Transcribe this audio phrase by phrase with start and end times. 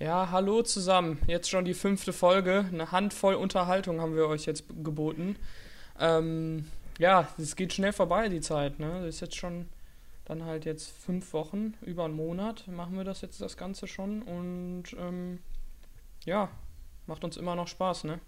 [0.00, 1.18] Ja, hallo zusammen.
[1.26, 2.64] Jetzt schon die fünfte Folge.
[2.72, 5.36] Eine Handvoll Unterhaltung haben wir euch jetzt geboten.
[5.98, 6.64] Ähm,
[6.98, 8.78] ja, es geht schnell vorbei, die Zeit.
[8.78, 8.90] Ne?
[9.04, 9.66] Das ist jetzt schon
[10.24, 14.22] dann halt jetzt fünf Wochen, über einen Monat machen wir das jetzt das Ganze schon.
[14.22, 15.40] Und ähm,
[16.24, 16.48] ja,
[17.06, 18.20] macht uns immer noch Spaß, ne?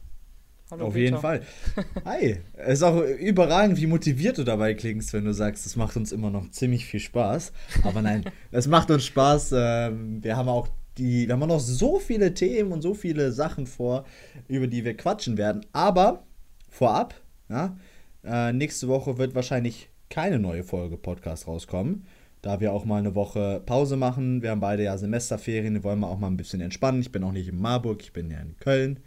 [0.71, 1.05] Hallo Auf Peter.
[1.05, 1.47] jeden Fall.
[2.05, 2.41] Hi.
[2.53, 6.13] Es ist auch überragend, wie motiviert du dabei klingst, wenn du sagst, es macht uns
[6.13, 7.53] immer noch ziemlich viel Spaß.
[7.85, 9.55] Aber nein, es macht uns Spaß.
[9.57, 10.69] Ähm, wir haben auch
[10.99, 14.05] die, wir haben noch so viele Themen und so viele Sachen vor,
[14.49, 15.65] über die wir quatschen werden.
[15.73, 16.25] Aber
[16.69, 17.15] vorab,
[17.49, 17.77] ja,
[18.25, 22.05] äh, nächste Woche wird wahrscheinlich keine neue Folge Podcast rauskommen,
[22.43, 24.43] da wir auch mal eine Woche Pause machen.
[24.43, 27.01] Wir haben beide ja Semesterferien, wir wollen mal auch mal ein bisschen entspannen.
[27.01, 29.01] Ich bin auch nicht in Marburg, ich bin ja in Köln.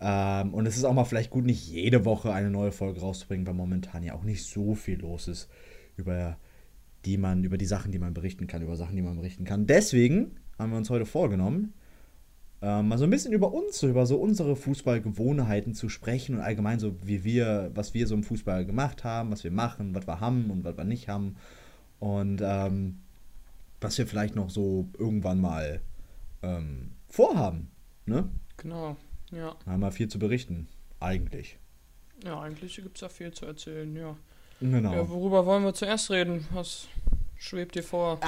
[0.00, 3.46] Ähm, und es ist auch mal vielleicht gut, nicht jede Woche eine neue Folge rauszubringen,
[3.46, 5.48] weil momentan ja auch nicht so viel los ist
[5.96, 6.38] über
[7.04, 9.66] die man, über die Sachen, die man berichten kann, über Sachen, die man berichten kann.
[9.66, 11.72] Deswegen haben wir uns heute vorgenommen,
[12.62, 16.78] äh, mal so ein bisschen über uns, über so unsere Fußballgewohnheiten zu sprechen und allgemein
[16.78, 20.20] so, wie wir, was wir so im Fußball gemacht haben, was wir machen, was wir
[20.20, 21.36] haben und was wir nicht haben.
[21.98, 23.00] Und ähm,
[23.80, 25.80] was wir vielleicht noch so irgendwann mal
[26.42, 27.70] ähm, vorhaben.
[28.04, 28.28] Ne?
[28.58, 28.96] Genau,
[29.30, 29.56] ja.
[29.64, 31.58] Da haben wir viel zu berichten, eigentlich.
[32.24, 34.16] Ja, eigentlich gibt es ja viel zu erzählen, ja.
[34.60, 34.92] Genau.
[34.92, 36.46] Ja, worüber wollen wir zuerst reden?
[36.52, 36.88] Was
[37.38, 38.20] schwebt dir vor?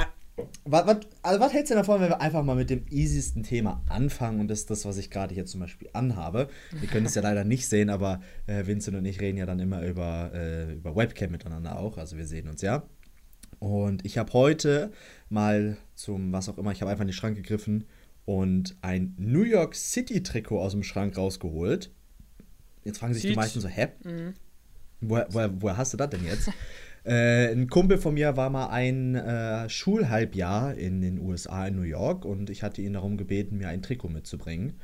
[0.64, 3.82] Was, was, also was hältst du davon, wenn wir einfach mal mit dem easiesten Thema
[3.88, 4.40] anfangen?
[4.40, 6.48] Und das ist das, was ich gerade hier zum Beispiel anhabe.
[6.72, 9.60] Wir können es ja leider nicht sehen, aber äh, Vincent und ich reden ja dann
[9.60, 11.98] immer über, äh, über Webcam miteinander auch.
[11.98, 12.84] Also wir sehen uns ja.
[13.58, 14.90] Und ich habe heute
[15.28, 17.84] mal zum, was auch immer, ich habe einfach in die Schrank gegriffen
[18.24, 21.90] und ein New York City Trikot aus dem Schrank rausgeholt.
[22.84, 23.32] Jetzt fragen sich Sieht.
[23.32, 23.88] die meisten so, hä?
[24.02, 24.34] Mhm.
[25.00, 26.50] Woher, woher, woher hast du das denn jetzt?
[27.04, 31.82] Äh, ein Kumpel von mir war mal ein äh, Schulhalbjahr in den USA, in New
[31.82, 34.74] York, und ich hatte ihn darum gebeten, mir ein Trikot mitzubringen.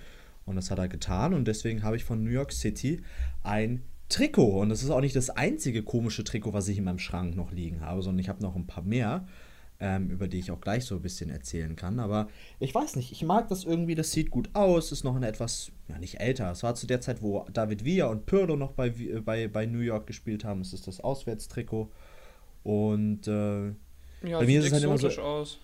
[0.44, 3.02] Und das hat er getan, und deswegen habe ich von New York City
[3.42, 4.60] ein Trikot.
[4.60, 7.52] Und das ist auch nicht das einzige komische Trikot, was ich in meinem Schrank noch
[7.52, 9.26] liegen habe, sondern ich habe noch ein paar mehr
[9.80, 12.00] ähm, über die ich auch gleich so ein bisschen erzählen kann.
[12.00, 12.28] Aber
[12.58, 15.70] ich weiß nicht, ich mag das irgendwie, das sieht gut aus, ist noch ein etwas,
[15.88, 16.50] ja nicht älter.
[16.50, 18.90] Es war zu der Zeit, wo David Villa und Pirlo noch bei,
[19.24, 20.60] bei, bei New York gespielt haben.
[20.60, 21.90] Es ist das Auswärtstrikot.
[22.62, 23.68] Und äh,
[24.22, 25.58] ja, bei mir sieht es halt immer so aus.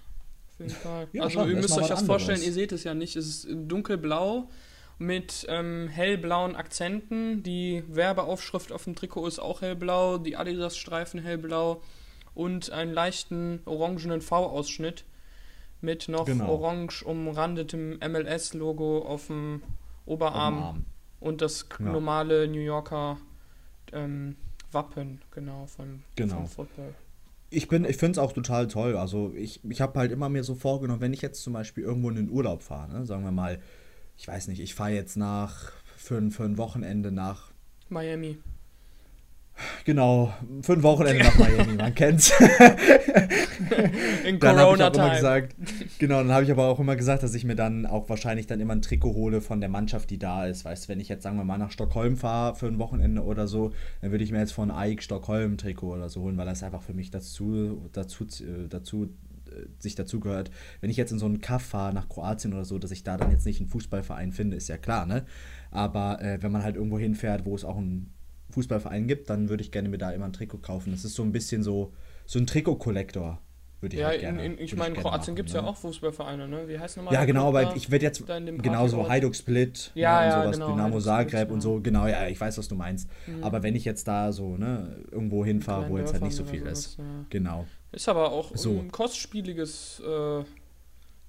[0.53, 1.09] Auf jeden Fall.
[1.13, 2.07] ja, also ihr müsst euch das anderes.
[2.07, 3.17] vorstellen, ihr seht es ja nicht.
[3.17, 4.49] Es ist dunkelblau
[4.99, 7.43] mit ähm, hellblauen Akzenten.
[7.43, 11.83] Die Werbeaufschrift auf dem Trikot ist auch hellblau, die Adidas-Streifen hellblau
[12.35, 15.05] und einen leichten orangenen V-Ausschnitt
[15.81, 16.49] mit noch genau.
[16.49, 19.63] orange umrandetem MLS-Logo auf dem
[20.07, 20.85] Oberarm
[21.21, 21.87] und das ja.
[21.87, 23.19] normale New Yorker
[23.93, 24.37] ähm,
[24.75, 26.37] Wappen, genau, vom, genau.
[26.37, 26.95] vom Football.
[27.51, 28.97] Ich, ich finde es auch total toll.
[28.97, 32.11] Also ich, ich habe halt immer mir so vorgenommen, wenn ich jetzt zum Beispiel irgendwo
[32.11, 33.61] in den Urlaub fahre, ne, sagen wir mal,
[34.17, 37.53] ich weiß nicht, ich fahre jetzt nach für, für ein Wochenende nach
[37.89, 38.39] Miami.
[39.85, 42.33] Genau, für ein Wochenende nach Miami, man kennt's.
[44.25, 45.11] In Corona-Time.
[45.11, 45.57] gesagt,
[45.99, 48.61] genau, dann habe ich aber auch immer gesagt, dass ich mir dann auch wahrscheinlich dann
[48.61, 50.65] immer ein Trikot hole von der Mannschaft, die da ist.
[50.65, 53.47] Weißt du, wenn ich jetzt, sagen wir mal, nach Stockholm fahre für ein Wochenende oder
[53.47, 56.47] so, dann würde ich mir jetzt von Ike Stockholm ein Trikot oder so holen, weil
[56.47, 58.27] das einfach für mich dazu, dazu,
[58.71, 60.51] dazu äh, sich dazu gehört.
[60.81, 63.19] Wenn ich jetzt in so einen Kaff fahre nach Kroatien oder so, dass ich da
[63.19, 65.27] dann jetzt nicht einen Fußballverein finde, ist ja klar, ne?
[65.71, 68.14] Aber äh, wenn man halt irgendwo hinfährt, wo es auch ein
[68.55, 70.93] Fußballverein gibt, dann würde ich gerne mir da immer ein Trikot kaufen.
[70.93, 71.93] Das ist so ein bisschen so,
[72.27, 73.41] so ein Trikot-Kollektor.
[73.85, 74.43] Würde ich ja, halt gerne.
[74.43, 75.61] In, in, ich meine, in Kroatien gibt es ne?
[75.61, 76.67] ja auch Fußballvereine, ne?
[76.69, 77.13] Wie heißt nochmal?
[77.13, 81.01] Ja, genau, aber ich werde jetzt genauso Hajduk Split ja, ne, ja, sowas, genau, Dynamo
[81.01, 83.11] Zagreb und so, genau, ja, ich weiß, was du meinst.
[83.27, 83.45] Mhm.
[83.45, 86.61] Aber wenn ich jetzt da so, ne, irgendwo hinfahre, wo jetzt halt nicht so viel
[86.61, 86.99] sowas, ist.
[86.99, 87.05] Ja.
[87.29, 87.67] Genau.
[87.93, 88.71] Ist aber auch so.
[88.71, 90.45] ein kostspieliges, äh, wie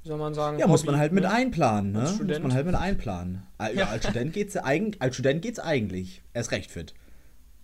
[0.08, 0.58] soll man sagen?
[0.58, 1.20] Ja, Hobby, muss man halt ne?
[1.20, 2.04] mit einplanen, ne?
[2.04, 3.44] Muss man halt mit einplanen.
[3.76, 6.22] Ja, als Student geht's eigentlich, als Student geht's eigentlich.
[6.32, 6.94] Er ist recht fit.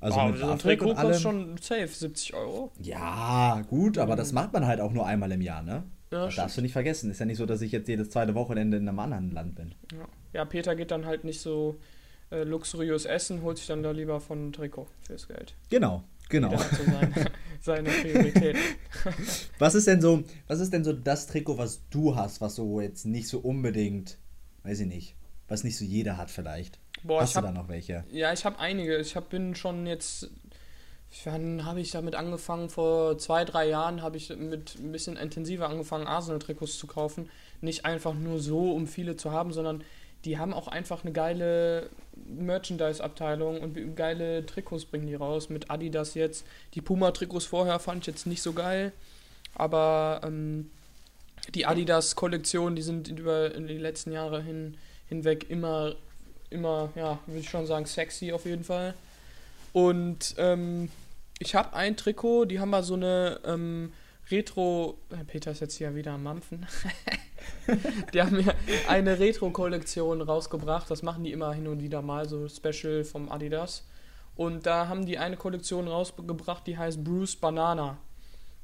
[0.01, 2.71] Also oh, mit so ein Trikot kostet schon safe 70 Euro.
[2.79, 5.83] Ja, gut, aber das macht man halt auch nur einmal im Jahr, ne?
[6.11, 7.11] Ja, das darfst du nicht vergessen.
[7.11, 9.75] Ist ja nicht so, dass ich jetzt jedes zweite Wochenende in einem anderen Land bin.
[9.93, 11.77] Ja, ja Peter geht dann halt nicht so
[12.31, 15.53] äh, luxuriös essen, holt sich dann da lieber von Trikot fürs Geld.
[15.69, 16.57] Genau, genau.
[16.57, 17.13] So sein,
[17.61, 18.57] seine Priorität.
[19.59, 22.81] was ist denn so, was ist denn so das Trikot, was du hast, was so
[22.81, 24.17] jetzt nicht so unbedingt,
[24.63, 25.15] weiß ich nicht,
[25.47, 26.79] was nicht so jeder hat vielleicht?
[27.03, 28.03] Boah, Hast du da noch welche?
[28.11, 28.97] Ja, ich habe einige.
[28.97, 30.29] Ich hab, bin schon jetzt.
[31.25, 32.69] Wann habe ich damit angefangen?
[32.69, 37.29] Vor zwei, drei Jahren habe ich mit ein bisschen intensiver angefangen, Arsenal-Trikots zu kaufen.
[37.59, 39.83] Nicht einfach nur so, um viele zu haben, sondern
[40.23, 41.89] die haben auch einfach eine geile
[42.27, 45.49] Merchandise-Abteilung und geile Trikots bringen die raus.
[45.49, 46.45] Mit Adidas jetzt.
[46.75, 48.93] Die Puma-Trikots vorher fand ich jetzt nicht so geil.
[49.55, 50.69] Aber ähm,
[51.55, 54.77] Die Adidas-Kollektionen, die sind über die letzten Jahre hin,
[55.09, 55.95] hinweg immer,
[56.51, 58.93] immer, ja, würde ich schon sagen, sexy auf jeden Fall.
[59.73, 60.89] Und ähm,
[61.39, 63.93] ich habe ein Trikot, die haben mal so eine ähm,
[64.29, 64.97] Retro.
[65.09, 66.67] Äh, Peter ist jetzt hier wieder am Mampfen.
[68.13, 68.53] die haben mir
[68.87, 70.89] eine Retro-Kollektion rausgebracht.
[70.91, 73.85] Das machen die immer hin und wieder mal, so Special vom Adidas.
[74.35, 77.97] Und da haben die eine Kollektion rausgebracht, die heißt Bruce Banana.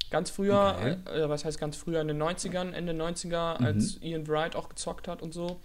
[0.10, 1.20] Ganz früher, okay.
[1.20, 3.66] äh, was heißt ganz früher, in den 90ern, Ende 90er, mhm.
[3.66, 5.60] als Ian Wright auch gezockt hat und so.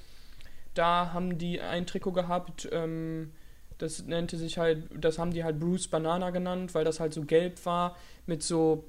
[0.74, 3.32] Da haben die ein Trikot gehabt, ähm,
[3.78, 7.22] das nannte sich halt, das haben die halt Bruce Banana genannt, weil das halt so
[7.22, 7.96] gelb war,
[8.26, 8.84] mit so,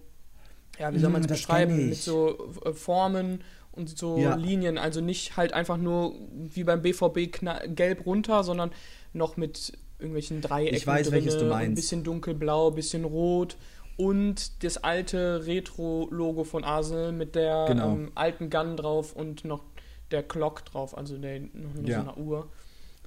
[0.79, 4.35] ja, wie soll man es mm, beschreiben, mit so äh, Formen und so ja.
[4.35, 4.77] Linien.
[4.77, 7.39] Also nicht halt einfach nur wie beim BVB
[7.75, 8.71] gelb runter, sondern
[9.13, 10.75] noch mit irgendwelchen Dreiecken.
[10.75, 11.71] Ich weiß, drinne, welches du meinst.
[11.71, 13.57] Ein bisschen dunkelblau, ein bisschen rot
[13.97, 17.93] und das alte Retro-Logo von Arsenal mit der genau.
[17.93, 19.63] ähm, alten Gun drauf und noch
[20.13, 22.03] der Clock drauf, also der, noch ja.
[22.03, 22.49] so eine Uhr.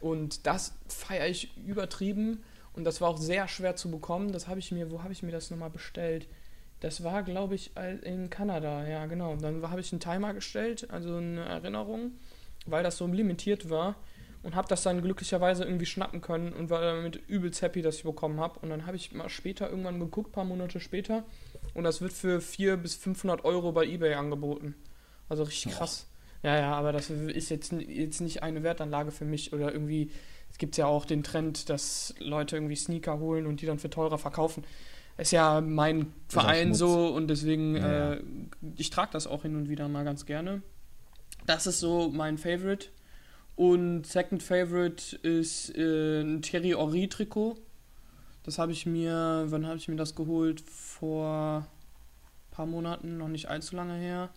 [0.00, 2.42] Und das feiere ich übertrieben
[2.74, 4.32] und das war auch sehr schwer zu bekommen.
[4.32, 6.28] Das habe ich mir, wo habe ich mir das nochmal bestellt?
[6.80, 7.70] Das war, glaube ich,
[8.02, 9.34] in Kanada, ja, genau.
[9.36, 12.12] Dann habe ich einen Timer gestellt, also eine Erinnerung,
[12.66, 13.96] weil das so limitiert war
[14.42, 18.04] und habe das dann glücklicherweise irgendwie schnappen können und war damit übelst happy, dass ich
[18.04, 18.58] bekommen habe.
[18.60, 21.24] Und dann habe ich mal später irgendwann geguckt, paar Monate später,
[21.74, 24.74] und das wird für 400 bis 500 Euro bei eBay angeboten.
[25.28, 26.06] Also richtig krass.
[26.42, 30.10] Ja, ja, aber das ist jetzt, jetzt nicht eine Wertanlage für mich oder irgendwie.
[30.50, 33.90] Es gibt ja auch den Trend, dass Leute irgendwie Sneaker holen und die dann für
[33.90, 34.64] teurer verkaufen.
[35.18, 38.22] Ist ja mein Verein so und deswegen, ja, äh,
[38.76, 40.62] ich trage das auch hin und wieder mal ganz gerne.
[41.46, 42.88] Das ist so mein Favorite.
[43.54, 47.56] Und Second Favorite ist äh, ein Thierry Henry Trikot.
[48.42, 50.60] Das habe ich mir, wann habe ich mir das geholt?
[50.60, 54.28] Vor ein paar Monaten, noch nicht allzu lange her.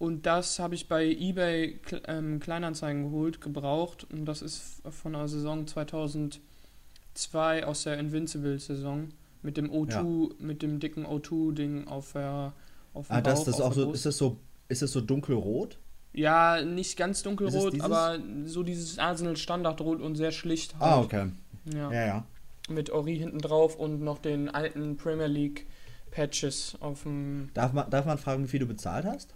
[0.00, 4.06] Und das habe ich bei eBay ähm, Kleinanzeigen geholt, gebraucht.
[4.10, 9.10] Und das ist von der Saison 2002 aus der Invincible-Saison.
[9.42, 10.34] Mit dem O2, ja.
[10.38, 12.54] mit dem dicken O2-Ding auf der
[12.94, 14.38] auf dem Ah, das, Bauch, das auch so, ist das so,
[14.68, 15.76] ist das so dunkelrot?
[16.14, 20.74] Ja, nicht ganz dunkelrot, aber so dieses Arsenal Standardrot und sehr schlicht.
[20.78, 20.92] Ah, halt.
[20.92, 21.30] Ah, okay.
[21.74, 21.92] Ja.
[21.92, 22.24] ja, ja.
[22.70, 25.66] Mit Ori hinten drauf und noch den alten Premier League
[26.10, 27.50] Patches auf dem.
[27.52, 29.34] Darf man, darf man fragen, wie viel du bezahlt hast?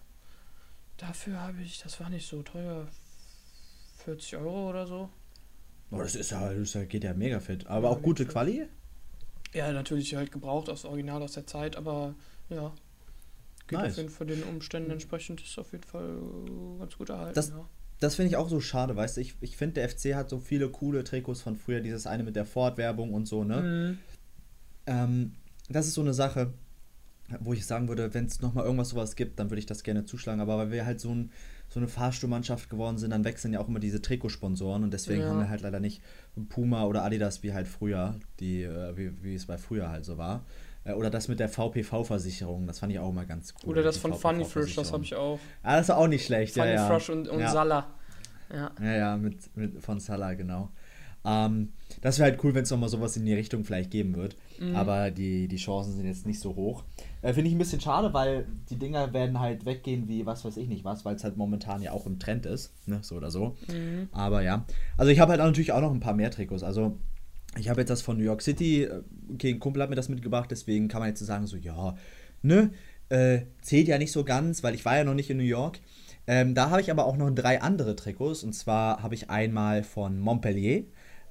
[0.96, 2.86] Dafür habe ich, das war nicht so teuer,
[4.04, 5.08] 40 Euro oder so.
[5.90, 7.66] Oh, das ist ja, das geht ja mega fit.
[7.66, 8.66] Aber ja, auch gute Quali?
[9.52, 12.14] Ja, natürlich halt gebraucht aus Original aus der Zeit, aber
[12.48, 12.72] ja.
[13.66, 13.92] Geht nice.
[13.92, 16.18] auf jeden Fall den Umständen entsprechend, ist auf jeden Fall
[16.78, 17.34] ganz gut erhalten.
[17.34, 17.68] Das, ja.
[18.00, 20.38] das finde ich auch so schade, weißt du, ich, ich finde, der FC hat so
[20.38, 23.62] viele coole Trikots von früher, dieses eine mit der Ford-Werbung und so, ne?
[23.62, 23.98] Mhm.
[24.86, 25.32] Ähm,
[25.70, 26.52] das ist so eine Sache,
[27.40, 30.04] wo ich sagen würde, wenn es nochmal irgendwas sowas gibt, dann würde ich das gerne
[30.04, 30.40] zuschlagen.
[30.40, 31.30] Aber weil wir halt so, ein,
[31.68, 35.28] so eine Fahrstuhlmannschaft geworden sind, dann wechseln ja auch immer diese Trikotsponsoren und deswegen ja.
[35.28, 36.02] haben wir halt leider nicht
[36.48, 40.18] Puma oder Adidas wie halt früher, die, äh, wie, wie es bei früher halt so
[40.18, 40.44] war.
[40.84, 43.70] Äh, oder das mit der VPV-Versicherung, das fand ich auch mal ganz cool.
[43.70, 45.38] Oder das von Funny Fresh, das habe ich auch.
[45.62, 46.86] Ah, das ist auch nicht schlecht, Funny ja.
[46.86, 47.50] Funny Fresh und, und ja.
[47.50, 47.86] Salah.
[48.52, 50.70] Ja, ja, ja mit, mit, von Salah, genau.
[51.24, 51.72] Ähm,
[52.02, 54.36] das wäre halt cool, wenn es nochmal sowas in die Richtung vielleicht geben wird.
[54.58, 54.76] Mhm.
[54.76, 56.84] Aber die, die Chancen sind jetzt nicht so hoch.
[57.24, 60.58] Äh, Finde ich ein bisschen schade, weil die Dinger werden halt weggehen wie was weiß
[60.58, 62.74] ich nicht was, weil es halt momentan ja auch im Trend ist.
[62.86, 62.98] Ne?
[63.00, 63.56] So oder so.
[63.66, 64.10] Mhm.
[64.12, 64.66] Aber ja.
[64.98, 66.62] Also ich habe halt auch natürlich auch noch ein paar mehr Trikots.
[66.62, 66.98] Also
[67.56, 70.10] ich habe jetzt das von New York City, äh, okay, ein Kumpel hat mir das
[70.10, 71.96] mitgebracht, deswegen kann man jetzt sagen, so, ja,
[72.42, 72.70] ne,
[73.08, 75.80] äh, zählt ja nicht so ganz, weil ich war ja noch nicht in New York.
[76.26, 79.82] Ähm, da habe ich aber auch noch drei andere Trikots, und zwar habe ich einmal
[79.82, 80.84] von Montpellier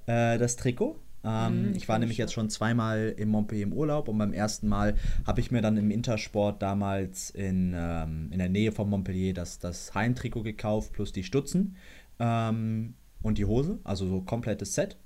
[0.08, 0.98] äh, das Trikot.
[1.24, 4.68] Ähm, mhm, ich war nämlich jetzt schon zweimal in Montpellier im Urlaub und beim ersten
[4.68, 9.34] Mal habe ich mir dann im Intersport damals in, ähm, in der Nähe von Montpellier
[9.34, 11.78] das, das Heimtrikot gekauft, plus die Stutzen
[12.20, 14.98] ähm, und die Hose, also so komplettes Set.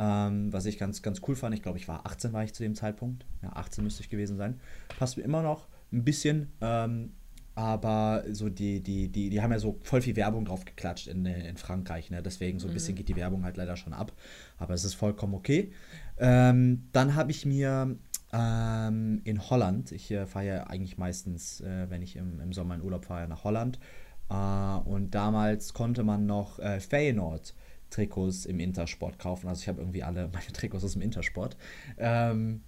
[0.00, 1.56] Ähm, was ich ganz, ganz cool fand.
[1.56, 3.26] Ich glaube, ich war 18 war ich zu dem Zeitpunkt.
[3.42, 4.60] Ja, 18 müsste ich gewesen sein.
[4.96, 6.52] Passt mir immer noch ein bisschen.
[6.60, 7.14] Ähm,
[7.58, 11.26] aber so die, die, die, die haben ja so voll viel Werbung drauf geklatscht in,
[11.26, 12.08] in Frankreich.
[12.08, 12.22] Ne?
[12.22, 12.98] Deswegen so ein bisschen mhm.
[12.98, 14.12] geht die Werbung halt leider schon ab.
[14.58, 15.72] Aber es ist vollkommen okay.
[16.18, 17.96] Ähm, dann habe ich mir
[18.32, 22.76] ähm, in Holland, ich äh, fahre ja eigentlich meistens, äh, wenn ich im, im Sommer
[22.76, 23.80] in Urlaub fahre, nach Holland.
[24.30, 27.56] Äh, und damals konnte man noch äh, Feyenoord
[27.90, 29.48] Trikots im Intersport kaufen.
[29.48, 31.56] Also ich habe irgendwie alle meine Trikots aus dem Intersport.
[31.96, 32.62] Ähm,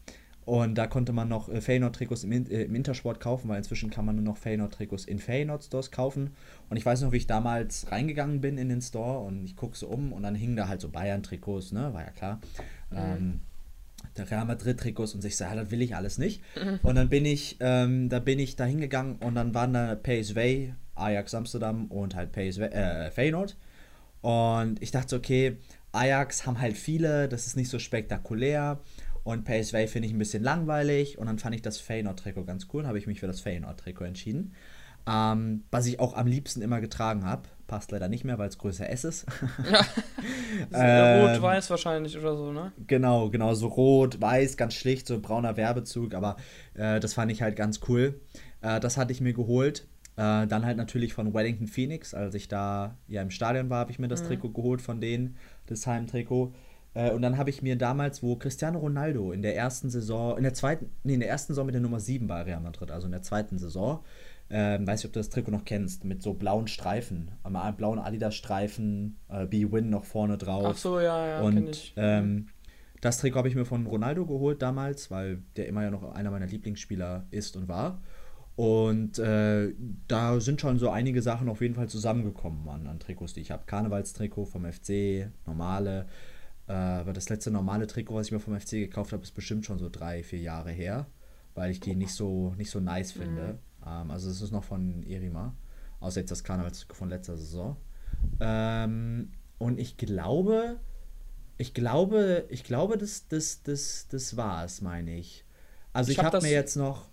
[0.45, 4.05] und da konnte man noch äh, Feyenoord-Trikots im, äh, im, Intersport kaufen, weil inzwischen kann
[4.05, 6.31] man nur noch Feyenoord-Trikots in Feyenoord-Stores kaufen.
[6.69, 9.77] Und ich weiß noch, wie ich damals reingegangen bin in den Store und ich gucke
[9.77, 12.41] so um und dann hingen da halt so Bayern-Trikots, ne, war ja klar.
[12.91, 12.97] Mhm.
[12.97, 13.41] Ähm,
[14.17, 16.43] der Real Madrid-Trikots und ich sage, ja, das will ich alles nicht.
[16.57, 16.81] Mhm.
[16.83, 20.73] Und dann bin ich, ähm, da bin ich da hingegangen und dann waren da PSV
[20.95, 23.57] Ajax Amsterdam und halt PSV, äh, Feyenoord.
[24.23, 25.57] Und ich dachte, okay,
[25.93, 28.81] Ajax haben halt viele, das ist nicht so spektakulär.
[29.23, 31.19] Und PSV finde ich ein bisschen langweilig.
[31.19, 34.05] Und dann fand ich das Feyenoord-Trikot ganz cool und habe ich mich für das Feyenoord-Trikot
[34.05, 34.55] entschieden.
[35.07, 37.43] Ähm, was ich auch am liebsten immer getragen habe.
[37.67, 39.27] Passt leider nicht mehr, weil es größer S ist.
[39.71, 39.87] Ja.
[40.73, 42.73] ähm, Rot-Weiß wahrscheinlich oder so, ne?
[42.87, 46.37] Genau, genau, so rot-weiß, ganz schlicht, so brauner Werbezug, aber
[46.75, 48.21] äh, das fand ich halt ganz cool.
[48.61, 49.87] Äh, das hatte ich mir geholt.
[50.17, 53.93] Äh, dann halt natürlich von Wellington Phoenix, als ich da ja im Stadion war, habe
[53.93, 54.27] ich mir das mhm.
[54.27, 55.37] Trikot geholt von denen,
[55.67, 56.53] das Heimtrikot.
[56.95, 60.43] Äh, und dann habe ich mir damals, wo Cristiano Ronaldo in der ersten Saison, in
[60.43, 63.07] der zweiten, nee, in der ersten Saison mit der Nummer 7 bei Real Madrid, also
[63.07, 64.01] in der zweiten Saison,
[64.53, 68.01] ähm, weiß nicht, ob du das Trikot noch kennst, mit so blauen Streifen, am blauen
[68.01, 70.67] Adidas-Streifen, äh, B-Win noch vorne drauf.
[70.71, 71.95] Ach so, ja, ja, Und ich.
[71.97, 72.49] Ähm,
[73.01, 76.31] das Trikot habe ich mir von Ronaldo geholt damals, weil der immer ja noch einer
[76.31, 78.03] meiner Lieblingsspieler ist und war.
[78.57, 79.73] Und äh,
[80.07, 83.53] da sind schon so einige Sachen auf jeden Fall zusammengekommen an, an Trikots, die ich
[83.53, 83.63] habe.
[83.65, 86.07] Karnevalstrikot vom FC, normale.
[86.71, 89.67] Äh, aber das letzte normale Trikot, was ich mir vom FC gekauft habe, ist bestimmt
[89.67, 91.07] schon so drei, vier Jahre her,
[91.55, 93.59] weil ich die nicht so, nicht so nice finde.
[93.81, 93.89] Mhm.
[93.89, 95.57] Ähm, also es ist noch von Erima,
[95.99, 97.77] außer jetzt das Karnevalstrikot von letzter Saison.
[98.39, 100.79] Ähm, und ich glaube,
[101.59, 105.45] ich glaube, ich glaube, das, das, das, das war es, meine ich.
[105.93, 107.09] Also ich, ich habe hab mir jetzt noch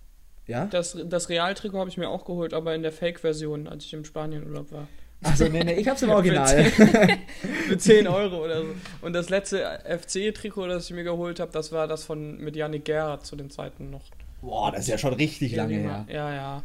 [0.45, 0.65] ja?
[0.67, 4.05] Das, das Realtrikot habe ich mir auch geholt, aber in der Fake-Version, als ich im
[4.05, 4.87] Spanienurlaub war.
[5.23, 6.65] Also nee, nee, ich hab's im Original.
[7.67, 8.75] Für 10 Euro oder so.
[9.01, 12.85] Und das letzte FC-Trikot, das ich mir geholt habe, das war das von mit Yannick
[12.85, 14.03] Gerhardt zu den Zeiten noch.
[14.41, 16.05] Boah, das ist ja schon richtig lange her.
[16.09, 16.63] Ja, ja.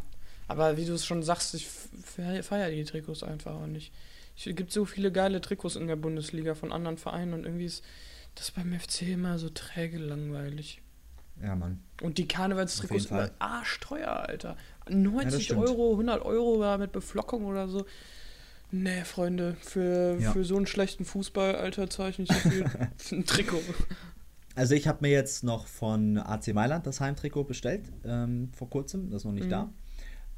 [0.49, 3.93] Aber wie du es schon sagst, ich feiere die Trikots einfach auch nicht.
[4.37, 7.83] Es gibt so viele geile Trikots in der Bundesliga von anderen Vereinen und irgendwie ist
[8.35, 10.81] das beim FC immer so träge langweilig.
[11.43, 11.83] Ja, Mann.
[12.03, 14.57] Und die Karnevalstrikots sind arschteuer, Alter.
[14.89, 17.87] 90 ja, Euro, 100 Euro mit Beflockung oder so.
[18.73, 20.33] Nee, Freunde, für, ja.
[20.33, 22.65] für so einen schlechten Fußball, Alter, zahle ich so viel.
[23.13, 23.61] ein Trikot.
[24.55, 29.11] Also ich habe mir jetzt noch von AC Mailand das Heimtrikot bestellt, ähm, vor kurzem,
[29.11, 29.51] das ist noch nicht mhm.
[29.51, 29.73] da.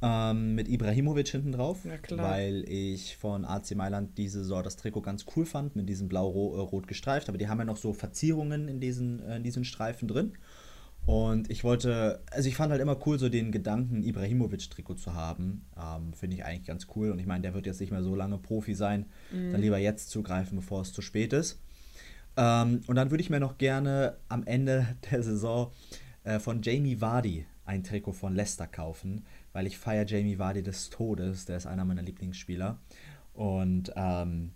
[0.02, 1.78] Ähm, mit Ibrahimovic hinten drauf,
[2.10, 6.88] weil ich von AC Mailand diese Saison das Trikot ganz cool fand, mit diesem blau-rot
[6.88, 10.32] gestreift, aber die haben ja noch so Verzierungen in diesen, äh, in diesen Streifen drin.
[11.06, 15.66] Und ich wollte, also ich fand halt immer cool, so den Gedanken, Ibrahimovic-Trikot zu haben.
[15.76, 17.10] Ähm, Finde ich eigentlich ganz cool.
[17.10, 19.06] Und ich meine, der wird jetzt nicht mehr so lange Profi sein.
[19.30, 19.52] Mhm.
[19.52, 21.60] Dann lieber jetzt zugreifen, bevor es zu spät ist.
[22.36, 25.72] Ähm, und dann würde ich mir noch gerne am Ende der Saison
[26.24, 30.90] äh, von Jamie Vardy ein Trikot von Leicester kaufen, weil ich feiere Jamie Vardy des
[30.90, 31.44] Todes.
[31.44, 32.78] Der ist einer meiner Lieblingsspieler.
[33.34, 34.52] Und ähm,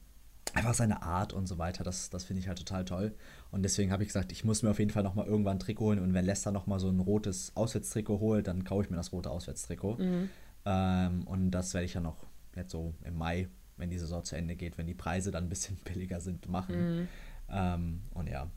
[0.55, 3.15] einfach seine Art und so weiter, das, das finde ich halt total toll.
[3.51, 5.87] Und deswegen habe ich gesagt, ich muss mir auf jeden Fall nochmal irgendwann ein Trikot
[5.87, 5.99] holen.
[5.99, 9.31] Und wenn Leicester nochmal so ein rotes Auswärtstrikot holt, dann kaufe ich mir das rote
[9.31, 9.97] Auswärtstrikot.
[9.97, 10.31] Mhm.
[10.65, 14.37] Ähm, und das werde ich ja noch jetzt so im Mai, wenn die Saison zu
[14.37, 17.01] Ende geht, wenn die Preise dann ein bisschen billiger sind, machen.
[17.01, 17.09] Mhm.
[17.51, 18.51] Ähm, und ja.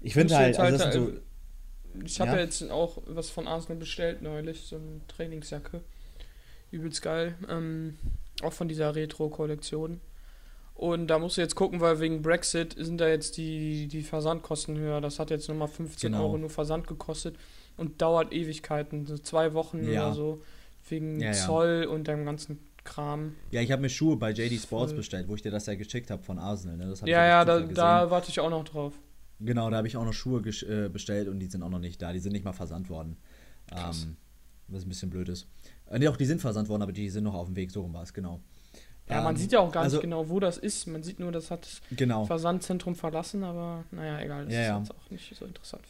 [0.00, 1.12] Ich finde halt, also halt so,
[2.04, 2.36] ich habe ja?
[2.36, 5.82] ja jetzt auch was von Arsenal bestellt neulich, so eine Trainingsjacke.
[6.70, 7.34] Übelst geil.
[7.48, 7.96] Ähm,
[8.42, 10.00] auch von dieser Retro-Kollektion.
[10.76, 14.76] Und da musst du jetzt gucken, weil wegen Brexit sind da jetzt die, die Versandkosten
[14.76, 15.00] höher.
[15.00, 16.24] Das hat jetzt nochmal 15 genau.
[16.24, 17.36] Euro nur Versand gekostet
[17.78, 20.06] und dauert Ewigkeiten, so zwei Wochen ja.
[20.06, 20.42] oder so,
[20.88, 21.88] wegen ja, Zoll ja.
[21.88, 23.34] und dem ganzen Kram.
[23.50, 24.98] Ja, ich habe mir Schuhe bei JD Sports Voll.
[24.98, 26.76] bestellt, wo ich dir das ja geschickt habe von Arsenal.
[26.76, 26.94] Ne?
[27.06, 28.92] ja, ja, da, da, warte ich auch noch drauf.
[29.40, 32.00] Genau, da habe ich auch noch Schuhe äh, bestellt und die sind auch noch nicht
[32.02, 32.12] da.
[32.12, 33.16] Die sind nicht mal versandt worden.
[33.72, 34.16] Ähm,
[34.68, 35.46] was ein bisschen blöd ist.
[35.90, 37.82] Äh, nee, auch die sind versandt worden, aber die sind noch auf dem Weg, so
[37.82, 38.40] rum war es, genau.
[39.08, 40.86] Ja, man ähm, sieht ja auch gar also, nicht genau, wo das ist.
[40.86, 42.24] Man sieht nur, das hat das genau.
[42.24, 44.78] Versandzentrum verlassen, aber naja, egal, das ja, ist ja.
[44.78, 45.84] jetzt auch nicht so interessant.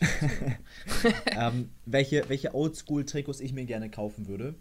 [1.26, 4.54] ähm, welche welche Oldschool-Trikots ich mir gerne kaufen würde.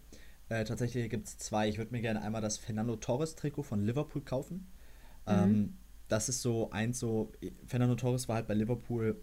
[0.48, 1.68] Äh, tatsächlich gibt es zwei.
[1.68, 4.68] Ich würde mir gerne einmal das Fernando Torres-Trikot von Liverpool kaufen.
[5.26, 5.32] Mhm.
[5.32, 5.76] Ähm,
[6.08, 7.32] das ist so eins so.
[7.66, 9.20] Fernando Torres war halt bei Liverpool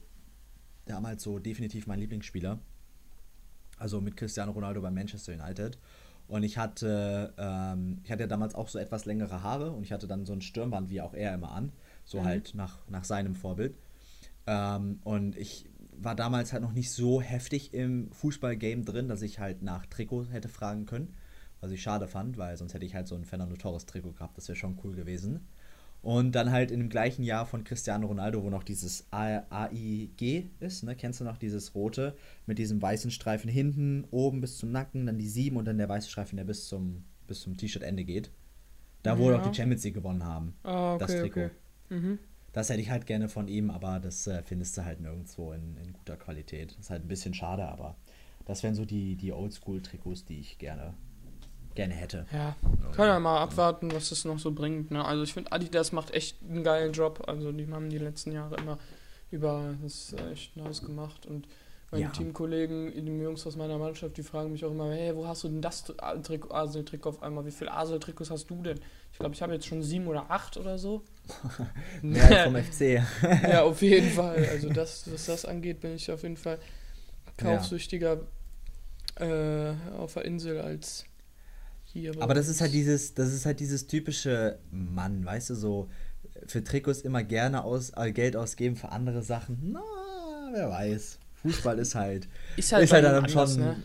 [0.86, 2.60] damals so definitiv mein Lieblingsspieler.
[3.78, 5.78] Also mit Cristiano Ronaldo bei Manchester United.
[6.28, 9.92] Und ich hatte, ähm, ich hatte ja damals auch so etwas längere Haare und ich
[9.92, 11.72] hatte dann so ein Stirnband wie auch er immer an.
[12.06, 12.26] So mhm.
[12.26, 13.76] halt nach, nach seinem Vorbild.
[14.48, 19.40] Ähm, und ich war damals halt noch nicht so heftig im Fußballgame drin, dass ich
[19.40, 21.14] halt nach Trikot hätte fragen können.
[21.62, 24.38] Was ich schade fand, weil sonst hätte ich halt so ein Fernando Torres Trikot gehabt.
[24.38, 25.48] Das wäre schon cool gewesen.
[26.04, 30.84] Und dann halt in dem gleichen Jahr von Cristiano Ronaldo, wo noch dieses AIG ist,
[30.84, 30.98] ne?
[30.98, 35.18] Kennst du noch dieses rote mit diesem weißen Streifen hinten, oben bis zum Nacken, dann
[35.18, 38.32] die sieben und dann der weiße Streifen, der bis zum, bis zum T-Shirt-Ende geht.
[39.02, 39.40] Da, wo ja.
[39.40, 40.56] auch die Champions League gewonnen haben.
[40.64, 41.40] Ah, okay, das Trikot.
[41.40, 41.50] Okay.
[41.90, 42.20] Mhm.
[42.52, 45.78] Das hätte ich halt gerne von ihm, aber das äh, findest du halt nirgendwo in,
[45.78, 46.72] in guter Qualität.
[46.72, 47.96] Das ist halt ein bisschen schade, aber
[48.44, 50.96] das wären so die, die Oldschool-Trikots, die ich gerne
[51.76, 52.26] gerne hätte.
[52.32, 52.56] Ja,
[52.96, 54.92] können wir mal abwarten, was das noch so bringt.
[54.92, 55.04] Ne?
[55.04, 57.24] Also ich finde, Adidas macht echt einen geilen Job.
[57.28, 58.78] Also die haben die letzten Jahre immer
[59.32, 61.48] über das echt nice gemacht und
[61.94, 62.10] meine ja.
[62.10, 65.48] Teamkollegen, die Jungs aus meiner Mannschaft, die fragen mich auch immer, hey, wo hast du
[65.48, 65.84] denn das
[66.24, 67.46] Trikot, Asel-Trikot auf einmal?
[67.46, 68.80] Wie viele Asel-Trikots hast du denn?
[69.12, 71.04] Ich glaube, ich habe jetzt schon sieben oder acht oder so.
[72.02, 73.00] Mehr vom FC.
[73.44, 74.44] ja, auf jeden Fall.
[74.50, 76.58] Also das, was das angeht, bin ich auf jeden Fall
[77.38, 78.22] kaufsüchtiger
[79.20, 79.70] ja.
[79.70, 81.06] äh, auf der Insel als
[81.94, 82.12] hier.
[82.20, 85.90] Aber das ist halt dieses, das ist halt dieses typische Mann, weißt du, so
[86.48, 89.72] für Trikots immer gerne aus, äh, Geld ausgeben für andere Sachen.
[89.72, 89.82] Na,
[90.52, 91.20] wer weiß.
[91.42, 92.28] Fußball ist halt.
[92.58, 93.60] Ist halt, ist halt dann anders, schon.
[93.60, 93.84] Ne?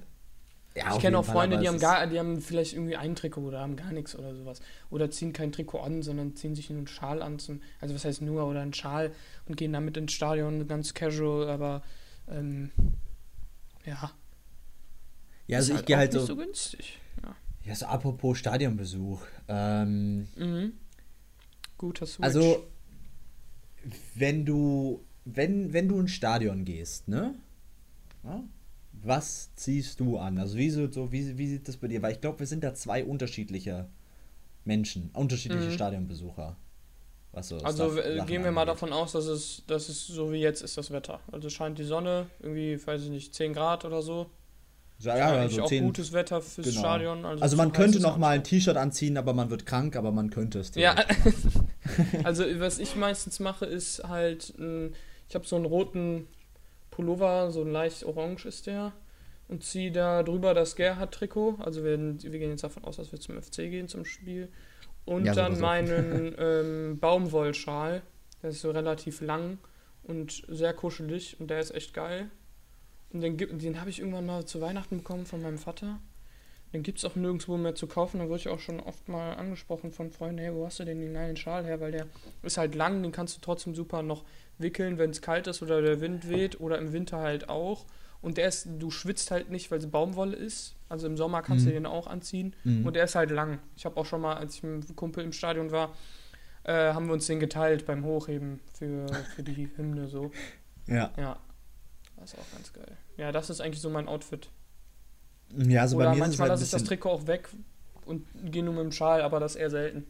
[0.77, 3.41] Ja, ich kenne auch Freunde, Fall, die haben, gar, die haben vielleicht irgendwie ein Trikot
[3.41, 4.61] oder haben gar nichts oder sowas.
[4.91, 7.41] Oder ziehen kein Trikot an, sondern ziehen sich nur einen Schal an.
[7.41, 9.11] Zum, also was heißt nur oder einen Schal
[9.47, 11.83] und gehen damit ins Stadion ganz casual, aber
[12.31, 12.71] ähm,
[13.85, 14.13] ja.
[15.49, 16.25] Ja, also ich halt gehe halt so.
[16.25, 16.99] so günstig.
[17.69, 17.75] Ja.
[17.75, 19.21] so apropos Stadionbesuch.
[19.49, 20.73] Ähm, mhm.
[21.77, 22.25] Guter Switch.
[22.25, 22.67] Also,
[24.15, 27.35] wenn du, wenn, wenn du ins Stadion gehst, ne?
[28.25, 28.43] Ja?
[28.93, 30.39] Was ziehst du an?
[30.39, 32.03] Also wie, so, so, wie, wie sieht das bei dir?
[32.03, 33.89] Weil ich glaube, wir sind da zwei unterschiedliche
[34.65, 35.73] Menschen, unterschiedliche mhm.
[35.73, 36.57] Stadionbesucher.
[37.41, 38.75] So also Sachen gehen wir mal angeht.
[38.75, 41.21] davon aus, dass es, dass es so wie jetzt ist das Wetter.
[41.31, 44.31] Also scheint die Sonne, irgendwie, weiß ich nicht, 10 Grad oder so.
[45.01, 46.81] Ja, ja also auch 10, gutes Wetter fürs genau.
[46.81, 47.25] Stadion.
[47.25, 50.31] Also, also man könnte noch mal ein T-Shirt anziehen, aber man wird krank, aber man
[50.31, 50.75] könnte es.
[50.75, 50.97] Ja,
[52.25, 54.55] also was ich meistens mache, ist halt,
[55.29, 56.27] ich habe so einen roten
[56.91, 58.93] Pullover, so ein leicht orange ist der.
[59.47, 61.59] Und ziehe da drüber das Gerhard-Trikot.
[61.61, 64.49] Also wir, wir gehen jetzt davon aus, dass wir zum FC gehen zum Spiel.
[65.07, 65.63] Und ja, dann so.
[65.63, 68.03] meinen ähm, Baumwollschal.
[68.43, 69.59] Der ist so relativ lang
[70.03, 72.31] und sehr kuschelig und der ist echt geil.
[73.13, 75.99] Und den, den habe ich irgendwann mal zu Weihnachten bekommen von meinem Vater.
[76.73, 78.19] Den gibt es auch nirgendwo mehr zu kaufen.
[78.19, 81.01] Da wurde ich auch schon oft mal angesprochen von Freunden, hey, wo hast du denn
[81.01, 81.81] den geilen Schal her?
[81.81, 82.07] Weil der
[82.43, 84.25] ist halt lang, den kannst du trotzdem super noch
[84.59, 87.87] wickeln, wenn es kalt ist oder der Wind weht oder im Winter halt auch.
[88.21, 90.75] Und der ist, du schwitzt halt nicht, weil es Baumwolle ist.
[90.89, 91.71] Also im Sommer kannst mhm.
[91.71, 92.55] du den auch anziehen.
[92.65, 92.85] Mhm.
[92.85, 93.61] Und der ist halt lang.
[93.77, 95.95] Ich habe auch schon mal, als ich mit einem Kumpel im Stadion war,
[96.65, 100.33] äh, haben wir uns den geteilt beim Hochheben für, für die Hymne so.
[100.87, 101.13] Ja.
[101.17, 101.39] Ja.
[102.21, 102.97] Das ist auch ganz geil.
[103.17, 104.51] Ja, das ist eigentlich so mein Outfit.
[105.57, 107.49] Ja, also Oder bei mir manchmal halt lasse ich das Trikot auch weg
[108.05, 110.05] und gehe nur mit dem Schal, aber das eher selten.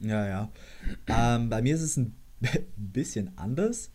[0.00, 0.52] Ja, ja.
[1.06, 2.16] ähm, bei mir ist es ein
[2.76, 3.90] bisschen anders.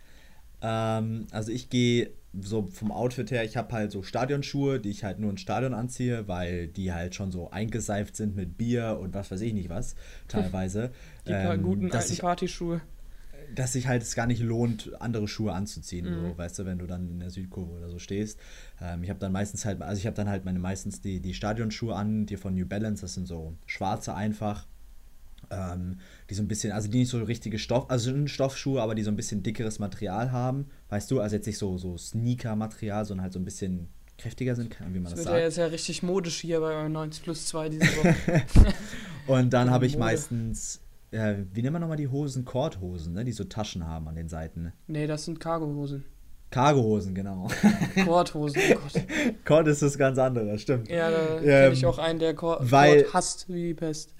[0.61, 5.03] Ähm, also ich gehe so vom Outfit her, ich habe halt so Stadionschuhe, die ich
[5.03, 9.13] halt nur ins Stadion anziehe, weil die halt schon so eingeseift sind mit Bier und
[9.15, 9.95] was weiß ich nicht was,
[10.27, 10.91] teilweise.
[11.27, 12.81] Die ähm, guten alten Partyschuhe
[13.55, 16.29] dass sich halt es gar nicht lohnt, andere Schuhe anzuziehen, mhm.
[16.29, 18.39] so, weißt du, wenn du dann in der Südkurve oder so stehst.
[18.81, 21.33] Ähm, ich habe dann meistens halt, also ich habe dann halt meine meistens die, die
[21.33, 24.67] Stadionschuhe an, die von New Balance, das sind so schwarze einfach.
[25.51, 28.93] Ähm, die so ein bisschen, also die nicht so richtige Stoff, also sind Stoffschuhe, aber
[28.93, 33.05] die so ein bisschen dickeres Material haben, weißt du, also jetzt nicht so, so Sneaker-Material,
[33.05, 33.87] sondern halt so ein bisschen
[34.19, 35.37] kräftiger sind, wie man das, das sagt.
[35.37, 38.43] Ja jetzt ja richtig modisch hier bei 90 plus 2 diese Woche.
[39.27, 40.81] und dann habe ich meistens
[41.11, 42.45] äh, wie nennt man nochmal die Hosen?
[42.45, 43.25] Korthosen, ne?
[43.25, 44.73] die so Taschen haben an den Seiten.
[44.87, 46.05] Nee, das sind Cargohosen.
[46.51, 47.47] Cargohosen, genau.
[48.05, 49.03] Korthosen, oh Gott.
[49.45, 50.89] Kord ist das ganz andere, stimmt.
[50.89, 54.13] Ja, da ähm, kenne ich auch einen, der Kord, hasst wie die Pest.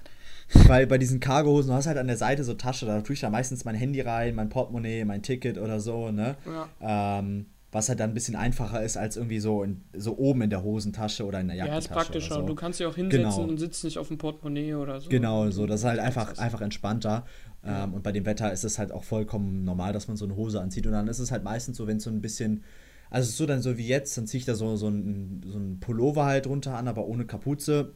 [0.68, 3.20] Weil bei diesen Cargohosen, du hast halt an der Seite so Tasche, da tue ich
[3.20, 6.36] da meistens mein Handy rein, mein Portemonnaie, mein Ticket oder so, ne?
[6.46, 7.20] Ja.
[7.20, 10.50] Ähm, was halt dann ein bisschen einfacher ist als irgendwie so, in, so oben in
[10.50, 11.72] der Hosentasche oder in der Jacke.
[11.72, 12.36] Ja, ist praktischer.
[12.36, 12.42] So.
[12.42, 13.44] Du kannst dich auch hinsetzen genau.
[13.44, 15.10] und sitzt nicht auf dem Portemonnaie oder so.
[15.10, 15.68] Genau, so.
[15.68, 17.26] Das ist halt einfach, einfach entspannter.
[17.64, 17.84] Ja.
[17.84, 20.36] Ähm, und bei dem Wetter ist es halt auch vollkommen normal, dass man so eine
[20.36, 20.88] Hose anzieht.
[20.88, 22.64] Und dann ist es halt meistens so, wenn es so ein bisschen.
[23.12, 25.80] Also so dann so wie jetzt, dann ziehe ich da so, so, ein, so ein
[25.80, 27.94] Pullover halt drunter an, aber ohne Kapuze.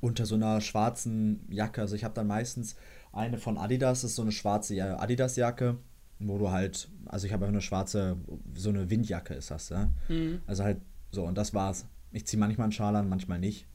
[0.00, 1.80] Unter so einer schwarzen Jacke.
[1.80, 2.76] Also ich habe dann meistens
[3.12, 5.78] eine von Adidas, das ist so eine schwarze Adidas-Jacke
[6.18, 8.16] wo du halt, also ich habe einfach eine schwarze,
[8.54, 9.90] so eine Windjacke ist das, ja.
[10.08, 10.40] Mhm.
[10.46, 11.86] Also halt so, und das war's.
[12.12, 13.66] Ich ziehe manchmal einen Schal an, manchmal nicht.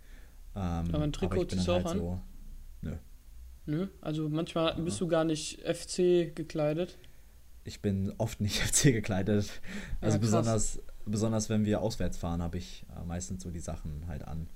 [0.55, 1.97] Ähm, aber ein Trikot ziehst du auch halt an?
[1.97, 2.21] So,
[2.81, 2.91] nö.
[3.65, 6.97] Nö, also manchmal bist du gar nicht FC gekleidet.
[7.63, 9.61] Ich bin oft nicht FC gekleidet.
[10.01, 14.05] Also ja, besonders, besonders wenn wir auswärts fahren, habe ich äh, meistens so die Sachen
[14.07, 14.47] halt an.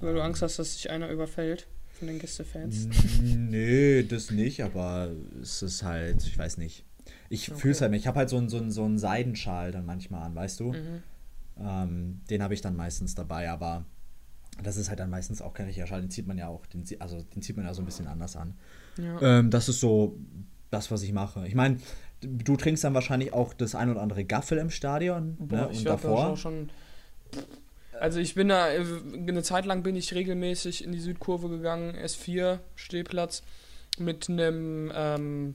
[0.00, 1.66] Weil du ähm, Angst hast, dass sich einer überfällt
[1.98, 2.88] von den Gästefans?
[3.22, 6.84] Nö, das nicht, aber es ist halt, ich weiß nicht.
[7.28, 7.60] Ich okay.
[7.60, 8.00] fühle es halt nicht.
[8.00, 10.72] Ich habe halt so einen, so, einen, so einen Seidenschal dann manchmal an, weißt du?
[10.72, 11.02] Mhm.
[11.60, 13.84] Ähm, den habe ich dann meistens dabei, aber
[14.62, 16.00] das ist halt dann meistens auch kein richtiger Schal.
[16.00, 18.36] Den zieht man ja auch, den, also den zieht man ja so ein bisschen anders
[18.36, 18.54] an.
[18.96, 19.20] Ja.
[19.38, 20.16] Ähm, das ist so
[20.70, 21.46] das, was ich mache.
[21.46, 21.78] Ich meine,
[22.20, 25.36] du trinkst dann wahrscheinlich auch das ein oder andere Gaffel im Stadion.
[25.38, 25.68] Boah, ne?
[25.72, 26.36] ich und davor.
[26.36, 26.70] Schon
[28.00, 31.94] Also ich bin da, äh, eine Zeit lang bin ich regelmäßig in die Südkurve gegangen,
[31.94, 33.42] S4, Stehplatz,
[33.98, 35.54] mit einem ähm,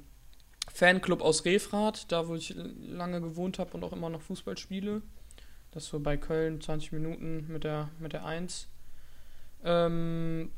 [0.73, 5.03] Fanclub aus Refrath, da wo ich lange gewohnt habe und auch immer noch Fußball spiele.
[5.71, 8.67] Das so bei Köln 20 Minuten mit der, mit der 1.
[9.63, 10.51] Ähm,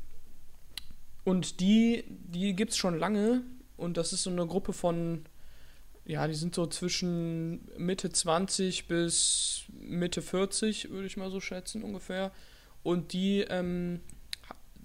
[1.24, 3.42] und die, die gibt es schon lange
[3.76, 5.26] und das ist so eine Gruppe von,
[6.06, 11.82] ja, die sind so zwischen Mitte 20 bis Mitte 40, würde ich mal so schätzen
[11.82, 12.32] ungefähr.
[12.82, 14.00] Und die ähm,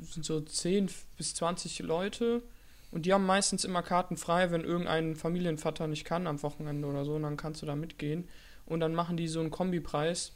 [0.01, 2.43] sind so 10 bis 20 Leute
[2.91, 7.05] und die haben meistens immer Karten frei, wenn irgendein Familienvater nicht kann am Wochenende oder
[7.05, 8.27] so, und dann kannst du da mitgehen.
[8.65, 10.33] Und dann machen die so einen Kombipreis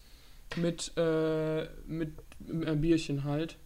[0.56, 2.13] mit, äh, mit
[2.48, 3.58] äh, Bierchen halt.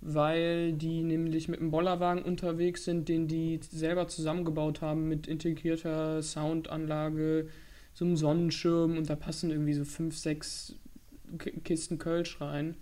[0.00, 6.22] Weil die nämlich mit einem Bollerwagen unterwegs sind, den die selber zusammengebaut haben mit integrierter
[6.22, 7.48] Soundanlage,
[7.94, 10.74] so einem Sonnenschirm und da passen irgendwie so fünf, sechs
[11.64, 12.76] Kisten Kölsch rein.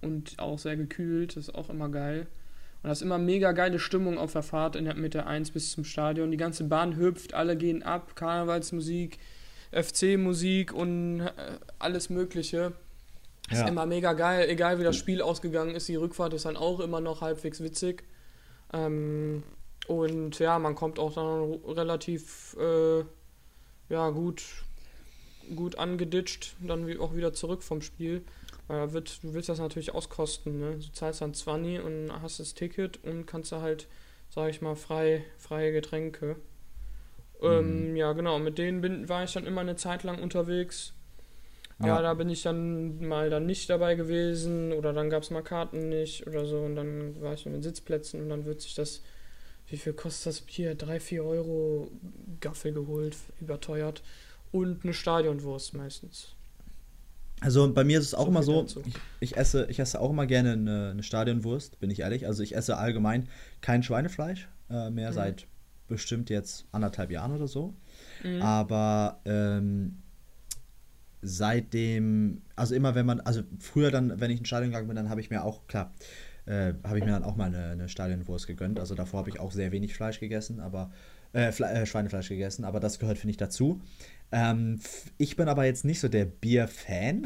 [0.00, 2.28] Und auch sehr gekühlt, das ist auch immer geil.
[2.84, 5.72] Und das ist immer mega geile Stimmung auf der Fahrt in der Mitte 1 bis
[5.72, 6.30] zum Stadion.
[6.30, 9.18] Die ganze Bahn hüpft, alle gehen ab, Karnevalsmusik,
[9.72, 11.32] FC-Musik und äh,
[11.78, 12.74] alles Mögliche.
[13.50, 13.62] Ja.
[13.62, 15.88] Ist immer mega geil, egal wie das Spiel ausgegangen ist.
[15.88, 18.04] Die Rückfahrt ist dann auch immer noch halbwegs witzig.
[18.74, 19.44] Ähm,
[19.86, 23.02] und ja, man kommt auch dann relativ äh,
[23.88, 24.42] ja, gut,
[25.56, 28.22] gut angeditscht, dann auch wieder zurück vom Spiel.
[28.66, 30.76] Weil wird, du willst das natürlich auskosten, ne?
[30.76, 33.86] Du zahlst dann 20 und hast das Ticket und kannst da halt,
[34.30, 36.36] sag ich mal, frei, freie Getränke.
[37.42, 37.88] Ähm, mhm.
[37.88, 40.94] Ähm, ja, genau, mit denen bin, war ich dann immer eine Zeit lang unterwegs.
[41.80, 41.86] Ja.
[41.88, 45.42] ja, da bin ich dann mal dann nicht dabei gewesen oder dann gab es mal
[45.42, 48.74] Karten nicht oder so und dann war ich in den Sitzplätzen und dann wird sich
[48.74, 49.02] das,
[49.66, 50.76] wie viel kostet das Bier?
[50.76, 51.90] 3, 4 Euro
[52.40, 54.02] Gaffel geholt, überteuert
[54.52, 56.36] und eine Stadionwurst meistens.
[57.44, 60.10] Also bei mir ist es auch so immer so, ich, ich, esse, ich esse auch
[60.10, 62.26] immer gerne eine, eine, Stadionwurst, bin ich ehrlich.
[62.26, 63.28] Also ich esse allgemein
[63.60, 65.14] kein Schweinefleisch äh, mehr mhm.
[65.14, 65.46] seit
[65.86, 67.74] bestimmt jetzt anderthalb Jahren oder so.
[68.22, 68.40] Mhm.
[68.40, 69.98] Aber ähm,
[71.20, 75.10] seitdem, also immer wenn man, also früher dann, wenn ich ins Stadion gegangen bin, dann
[75.10, 75.92] habe ich mir auch, klar,
[76.46, 78.80] äh, habe ich mir dann auch mal eine, eine Stadionwurst gegönnt.
[78.80, 80.90] Also davor habe ich auch sehr wenig Fleisch gegessen, aber
[81.34, 83.80] äh, äh, Schweinefleisch gegessen, aber das gehört, finde ich, dazu.
[84.34, 84.80] Ähm,
[85.16, 87.24] ich bin aber jetzt nicht so der Bier-Fan.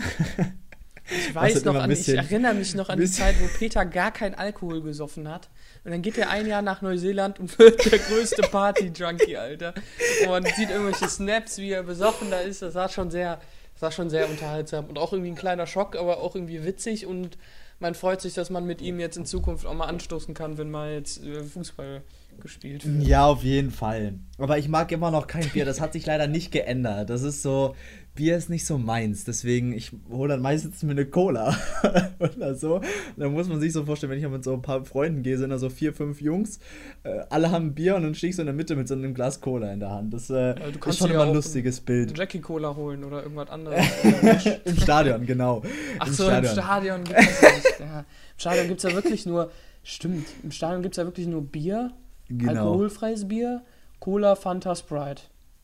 [1.10, 4.12] Ich weiß noch an, bisschen, ich erinnere mich noch an die Zeit, wo Peter gar
[4.12, 5.48] kein Alkohol gesoffen hat.
[5.84, 9.72] Und dann geht er ein Jahr nach Neuseeland und wird der größte Party-Junkie, Alter.
[10.28, 12.60] Und sieht irgendwelche Snaps, wie er besoffen da ist.
[12.60, 13.40] Das war schon sehr,
[13.72, 14.84] das war schon sehr unterhaltsam.
[14.84, 17.06] Und auch irgendwie ein kleiner Schock, aber auch irgendwie witzig.
[17.06, 17.38] Und
[17.80, 20.70] man freut sich, dass man mit ihm jetzt in Zukunft auch mal anstoßen kann, wenn
[20.70, 22.02] mal jetzt äh, Fußball
[22.40, 23.06] gespielt wird.
[23.06, 24.14] Ja, auf jeden Fall.
[24.38, 25.64] Aber ich mag immer noch kein Bier.
[25.64, 27.10] Das hat sich leider nicht geändert.
[27.10, 27.74] Das ist so,
[28.14, 29.24] Bier ist nicht so meins.
[29.24, 31.56] Deswegen, ich hole dann meistens mir eine Cola
[32.18, 32.76] oder so.
[32.76, 32.84] Und
[33.16, 35.50] dann muss man sich so vorstellen, wenn ich mit so ein paar Freunden gehe, sind
[35.50, 36.58] da so vier, fünf Jungs.
[37.04, 39.14] Äh, alle haben Bier und dann stehe ich so in der Mitte mit so einem
[39.14, 40.12] Glas Cola in der Hand.
[40.12, 40.54] Das äh,
[40.86, 42.18] ist schon immer ein lustiges Bild.
[42.18, 43.84] Jackie Cola holen oder irgendwas anderes.
[44.64, 45.62] Im Stadion, genau.
[46.00, 46.44] Ach Im so, Stadion.
[46.44, 47.78] im Stadion gibt es.
[47.78, 48.00] Ja.
[48.00, 49.50] Im Stadion gibt es ja wirklich nur.
[49.84, 51.92] Stimmt, im Stadion gibt es ja wirklich nur Bier
[52.28, 52.72] Genau.
[52.72, 53.62] Alkoholfreies Bier,
[54.00, 55.22] Cola, Fanta, Sprite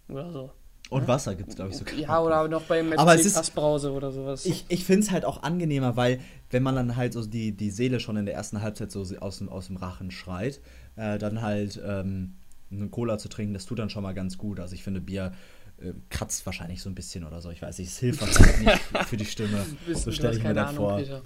[0.09, 0.50] oder so.
[0.90, 1.94] Und Wasser gibt es, glaube ich, sogar.
[1.94, 4.44] Ja, oder noch bei Fassbrause oder sowas.
[4.44, 7.70] Ich, ich finde es halt auch angenehmer, weil wenn man dann halt so die, die
[7.70, 10.61] Seele schon in der ersten Halbzeit so aus dem, aus dem Rachen schreit,
[10.96, 12.35] äh, dann halt ähm,
[12.70, 14.61] eine Cola zu trinken, das tut dann schon mal ganz gut.
[14.61, 15.33] Also ich finde, Bier
[15.79, 17.50] äh, kratzt wahrscheinlich so ein bisschen oder so.
[17.50, 19.64] Ich weiß nicht, es hilft wahrscheinlich nicht für die Stimme.
[19.94, 20.98] so stelle ich mir das vor.
[20.98, 21.22] Peter.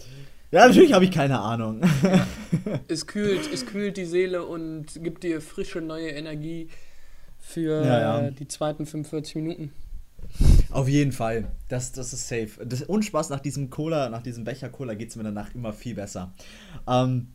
[0.50, 1.82] Ja, natürlich habe ich keine Ahnung.
[2.88, 6.68] Es, kühlt, es kühlt die Seele und gibt dir frische neue Energie
[7.38, 8.30] für ja, ja.
[8.30, 9.72] die zweiten 45 Minuten.
[10.70, 11.52] Auf jeden Fall.
[11.68, 12.64] Das, das ist safe.
[12.64, 15.72] Das, und Spaß nach diesem Cola, nach diesem Becher Cola geht es mir danach immer
[15.72, 16.32] viel besser.
[16.86, 17.28] Ähm,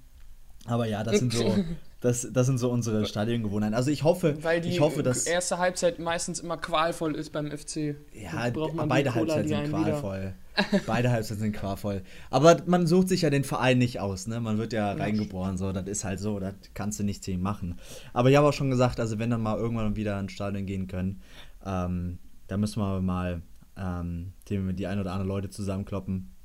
[0.65, 1.56] aber ja, das sind so,
[2.03, 3.73] das, das sind so unsere Stadiongewohnheiten.
[3.73, 7.49] Also ich hoffe, Weil die ich hoffe, dass erste Halbzeit meistens immer qualvoll ist beim
[7.49, 7.95] FC.
[8.11, 8.49] Ja,
[8.87, 10.33] beide Halbzeiten sind qualvoll.
[10.85, 12.01] beide Halbzeiten sind qualvoll.
[12.29, 14.41] Aber man sucht sich ja den Verein nicht aus, ne?
[14.41, 17.79] Man wird ja, reingeboren, so, das ist halt so, das kannst du nicht gegen machen.
[18.11, 20.87] Aber ich habe auch schon gesagt, also wenn dann mal irgendwann wieder ins Stadion gehen
[20.87, 21.21] können,
[21.65, 23.41] ähm, da müssen wir mal
[23.77, 26.35] ähm, die ein oder andere Leute zusammenkloppen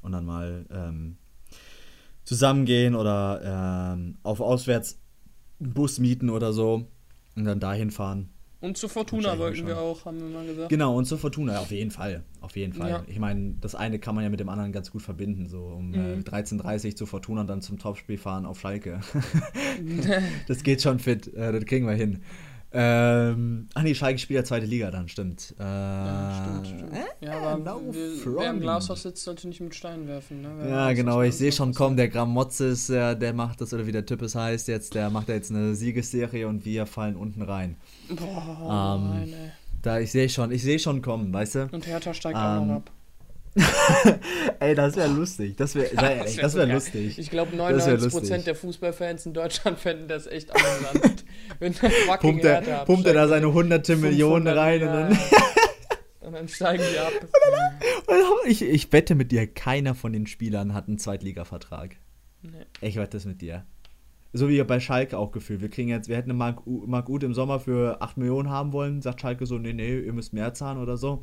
[0.00, 1.18] und dann mal ähm,
[2.24, 4.98] zusammengehen oder ähm, auf auswärts
[5.58, 6.86] Bus mieten oder so
[7.36, 8.30] und dann dahin fahren.
[8.64, 10.70] Und zur Fortuna wollten wir auch, haben wir mal gesagt.
[10.70, 12.24] Genau, und zur Fortuna, auf jeden Fall.
[12.40, 12.88] Auf jeden Fall.
[12.88, 13.04] Ja.
[13.06, 15.48] Ich meine, das eine kann man ja mit dem anderen ganz gut verbinden.
[15.50, 16.20] So um äh, mhm.
[16.20, 19.00] äh, 13.30 Uhr zur Fortuna und dann zum Topspiel fahren auf Schalke.
[20.48, 22.22] das geht schon fit, äh, das kriegen wir hin.
[22.76, 25.54] Ähm, ach nee, Schalke spielt ja zweite Liga dann, stimmt.
[25.60, 26.92] Äh, ja, stimmt, stimmt.
[26.92, 30.42] Äh, ja, aber no wir, wer im Glashaus sitzt, sollte nicht mit Steinen werfen.
[30.42, 30.50] Ne?
[30.58, 33.92] Wer ja, genau, ich sehe schon, komm, der Gramotzes, der, der macht das, oder wie
[33.92, 37.42] der Typ es heißt jetzt, der macht ja jetzt eine Siegesserie und wir fallen unten
[37.42, 37.76] rein.
[38.08, 39.50] Boah, ähm, nein, ey.
[39.82, 41.68] Da, ich sehe schon, ich sehe schon kommen, weißt du?
[41.70, 42.90] Und Hertha steigt ähm, auch noch ab.
[44.60, 45.56] Ey, das wäre lustig.
[45.56, 47.18] Das wäre das wär, wär lustig.
[47.18, 51.24] Ich glaube, 99% der Fußballfans in Deutschland fänden das echt amüsant.
[51.58, 51.88] Wenn der
[52.18, 55.18] pumpt er, pumpt er da seine hunderte Millionen rein ja, und dann.
[56.20, 57.12] und dann steigen die ab.
[58.46, 61.96] ich, ich wette mit dir, keiner von den Spielern hat einen Zweitliga-Vertrag.
[62.42, 62.50] Nee.
[62.80, 63.64] Ich wette das mit dir.
[64.32, 65.60] So wie bei Schalke auch gefühlt.
[65.60, 69.00] Wir kriegen jetzt, wir hätten Marc, Marc Uth im Sommer für 8 Millionen haben wollen,
[69.00, 71.22] sagt Schalke so, nee, nee, ihr müsst mehr zahlen oder so.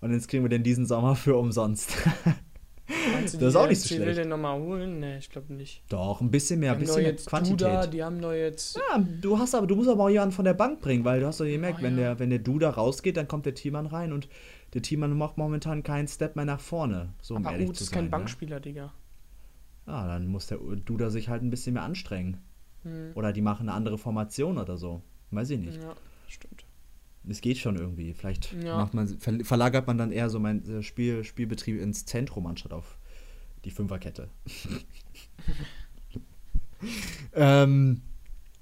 [0.00, 1.96] Und jetzt kriegen wir den diesen Sommer für umsonst.
[3.12, 4.06] Meinst du, das ist auch nicht so schlecht.
[4.06, 4.98] will den nochmal holen?
[5.00, 5.82] Nee, ich glaube nicht.
[5.88, 7.60] Doch, ein bisschen mehr, ein bisschen mehr Quantität.
[7.60, 8.76] Duda, die haben doch jetzt.
[8.76, 11.26] Ja, du hast aber, du musst aber auch jemanden von der Bank bringen, weil du
[11.26, 12.00] hast doch gemerkt, oh, wenn ja.
[12.00, 14.28] der, wenn der Duda rausgeht, dann kommt der Teammann rein und
[14.74, 17.14] der Teammann macht momentan keinen Step mehr nach vorne.
[17.20, 18.10] So aber um ehrlich Uth zu ist kein ne?
[18.10, 18.92] Bankspieler, Digga.
[19.86, 22.38] Ja, dann muss der Duda sich halt ein bisschen mehr anstrengen.
[22.82, 23.12] Hm.
[23.14, 25.02] Oder die machen eine andere Formation oder so.
[25.30, 25.82] Weiß ich nicht.
[25.82, 25.94] Ja,
[27.30, 28.14] es geht schon irgendwie.
[28.14, 28.76] Vielleicht ja.
[28.76, 29.08] macht man,
[29.44, 32.98] verlagert man dann eher so mein Spiel, Spielbetrieb ins Zentrum anstatt auf
[33.64, 34.28] die Fünferkette.
[37.34, 38.02] ähm,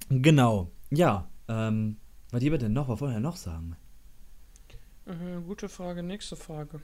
[0.09, 0.71] genau.
[0.91, 1.29] Ja.
[1.49, 1.97] Ähm,
[2.31, 2.89] was lieber denn noch?
[2.89, 3.77] Was wollen wir noch sagen?
[5.07, 6.81] Äh, gute Frage, nächste Frage.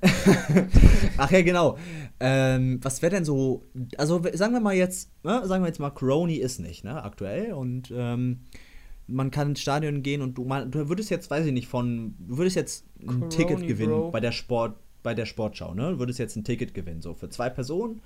[1.16, 1.78] Ach ja, genau.
[2.20, 3.64] Ähm, was wäre denn so,
[3.96, 7.52] also sagen wir mal jetzt, ne, sagen wir jetzt mal, Crony ist nicht, ne, aktuell
[7.52, 8.40] und ähm,
[9.06, 12.14] man kann ins Stadion gehen und du, man, du würdest jetzt, weiß ich nicht, von,
[12.18, 14.10] du würdest jetzt ein Coroni, Ticket gewinnen Bro.
[14.10, 15.92] bei der Sport, bei der Sportschau, ne?
[15.92, 18.00] Du würdest jetzt ein Ticket gewinnen, so für zwei Personen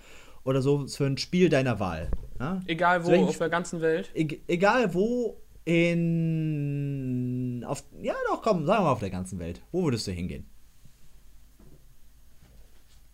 [0.45, 2.11] oder so für ein Spiel deiner Wahl.
[2.39, 2.61] Ja?
[2.67, 4.11] Egal wo, auf der ganzen Welt.
[4.15, 7.65] E egal wo in.
[7.67, 9.63] Auf, ja, doch, komm, sagen wir mal auf der ganzen Welt.
[9.73, 10.47] Wo würdest du hingehen?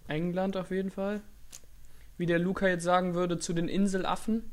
[0.09, 1.21] England auf jeden Fall.
[2.17, 4.51] Wie der Luca jetzt sagen würde, zu den Inselaffen.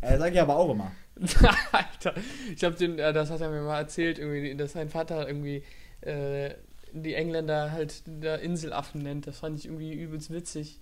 [0.00, 0.92] Er sagt ja aber auch immer.
[1.72, 2.14] Alter,
[2.54, 5.62] ich habe den, äh, das hat er mir mal erzählt, irgendwie, dass sein Vater irgendwie
[6.00, 6.54] äh,
[6.92, 9.26] die Engländer halt der Inselaffen nennt.
[9.26, 10.80] Das fand ich irgendwie übelst witzig.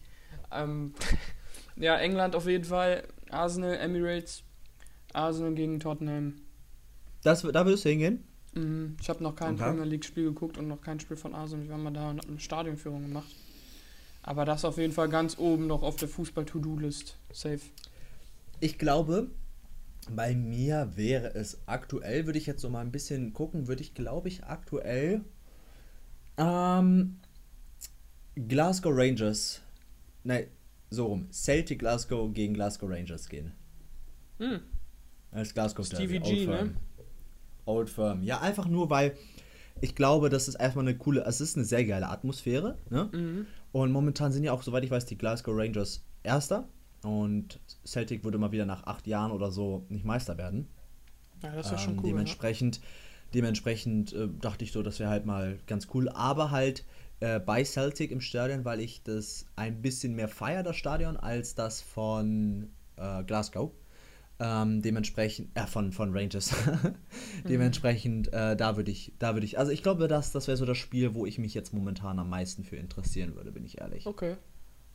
[0.53, 0.95] Ähm,
[1.77, 3.05] ja, England auf jeden Fall.
[3.31, 4.45] Arsenal, Emirates.
[5.13, 6.35] Arsenal gegen Tottenham.
[7.23, 8.25] Das, da würdest du hingehen?
[8.55, 9.65] Mhm, ich habe noch kein okay.
[9.65, 11.65] Premier League-Spiel geguckt und noch kein Spiel von Arsenal.
[11.65, 13.35] Ich war mal da und habe eine Stadionführung gemacht.
[14.23, 17.17] Aber das auf jeden Fall ganz oben noch auf der Fußball-To-Do-List.
[17.33, 17.61] Safe.
[18.61, 19.31] Ich glaube,
[20.11, 23.95] bei mir wäre es aktuell, würde ich jetzt so mal ein bisschen gucken, würde ich
[23.95, 25.23] glaube ich aktuell
[26.39, 27.19] ähm,
[28.35, 29.61] Glasgow Rangers,
[30.25, 30.47] nein,
[30.91, 33.53] so rum, Celtic Glasgow gegen Glasgow Rangers gehen.
[34.39, 34.61] Hm.
[35.33, 36.75] Als Glasgow Stevie G, Old ne?
[37.67, 38.23] Old Firm.
[38.23, 39.17] Ja, einfach nur, weil
[39.81, 43.11] ich glaube, das ist erstmal eine coole, es ist eine sehr geile Atmosphäre, ne?
[43.13, 43.47] Mhm.
[43.73, 46.69] Und momentan sind ja auch, soweit ich weiß, die Glasgow Rangers Erster.
[47.03, 50.69] Und Celtic würde mal wieder nach acht Jahren oder so nicht Meister werden.
[51.43, 52.05] Ja, das wäre ähm, schon cool.
[52.05, 52.83] Dementsprechend, ja.
[53.35, 56.09] dementsprechend äh, dachte ich so, das wäre halt mal ganz cool.
[56.09, 56.85] Aber halt
[57.21, 61.55] äh, bei Celtic im Stadion, weil ich das ein bisschen mehr feiere, das Stadion, als
[61.55, 63.73] das von äh, Glasgow.
[64.41, 66.55] Ähm, dementsprechend, äh, von, von Rangers.
[67.49, 70.65] dementsprechend, äh, da würde ich, da würde ich, also ich glaube, das, das wäre so
[70.65, 74.07] das Spiel, wo ich mich jetzt momentan am meisten für interessieren würde, bin ich ehrlich.
[74.07, 74.37] Okay.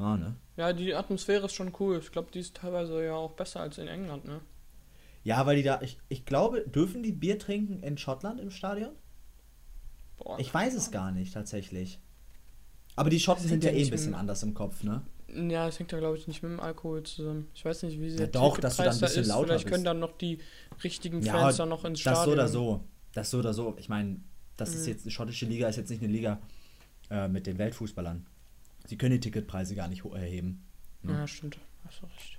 [0.03, 0.35] Ah, ne?
[0.57, 1.99] Ja, die Atmosphäre ist schon cool.
[1.99, 4.41] Ich glaube, die ist teilweise ja auch besser als in England, ne?
[5.23, 8.91] Ja, weil die da, ich, ich glaube, dürfen die Bier trinken in Schottland im Stadion?
[10.17, 11.99] Boah, ich weiß es gar nicht, tatsächlich.
[12.97, 15.01] Aber die Schotten sind ja eh ein bisschen anders im Kopf, ne?
[15.27, 17.47] Ja, das hängt ja, glaube ich, nicht mit dem Alkohol zusammen.
[17.55, 19.85] Ich weiß nicht, wie sie ja, doch, dass du dann ein bisschen lauter Vielleicht können
[19.85, 20.39] dann noch die
[20.83, 22.37] richtigen Fans ja, dann noch ins Stadion.
[22.37, 22.83] Das so oder so.
[23.13, 23.75] Das so oder so.
[23.79, 24.19] Ich meine,
[24.57, 24.75] das mhm.
[24.75, 26.39] ist jetzt, die schottische Liga ist jetzt nicht eine Liga
[27.09, 28.27] äh, mit den Weltfußballern.
[28.85, 30.63] Sie können die Ticketpreise gar nicht erheben.
[31.01, 31.13] Ne?
[31.13, 31.57] Ja, stimmt.
[31.85, 32.37] Hast du recht.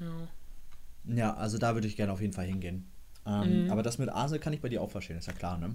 [0.00, 0.28] Ja.
[1.06, 2.90] Ja, also da würde ich gerne auf jeden Fall hingehen.
[3.26, 3.70] Ähm, mhm.
[3.70, 5.74] Aber das mit Arsenal kann ich bei dir auch verstehen, ist ja klar, ne?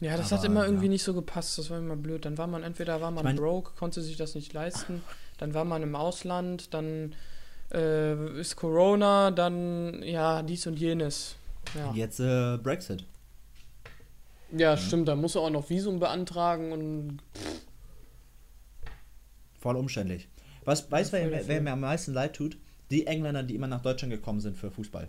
[0.00, 0.90] Ja, das aber, hat immer irgendwie ja.
[0.90, 2.24] nicht so gepasst, das war immer blöd.
[2.24, 5.02] Dann war man entweder war man ich mein, broke, konnte sich das nicht leisten,
[5.38, 7.14] dann war man im Ausland, dann
[7.72, 11.36] äh, ist Corona, dann ja, dies und jenes.
[11.74, 11.92] Ja.
[11.94, 13.04] Jetzt äh, Brexit.
[14.52, 17.60] Ja, ja, stimmt, da muss er auch noch Visum beantragen und pff,
[19.58, 20.28] Voll umständlich.
[20.64, 22.58] Was, weißt du, wer, wer, mir am meisten leid tut?
[22.90, 25.08] Die Engländer, die immer nach Deutschland gekommen sind für Fußball.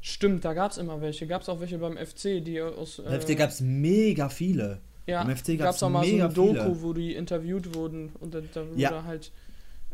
[0.00, 1.26] Stimmt, da gab es immer welche.
[1.26, 3.00] Gab es auch welche beim FC, die aus.
[3.00, 4.80] Äh, FC gab es mega viele.
[5.06, 6.82] Ja, Im FC gab es auch mal so eine Doku, viele.
[6.82, 9.04] wo die interviewt wurden und da, da wurde ja.
[9.04, 9.30] halt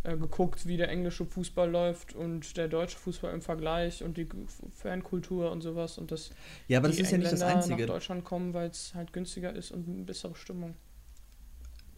[0.05, 4.27] äh, geguckt, wie der englische Fußball läuft und der deutsche Fußball im Vergleich und die
[4.75, 6.31] Fankultur und sowas und das.
[6.66, 7.83] Ja, aber das ist Engländer ja nicht das Einzige.
[7.83, 10.75] nach Deutschland kommen, weil es halt günstiger ist und eine bessere Stimmung.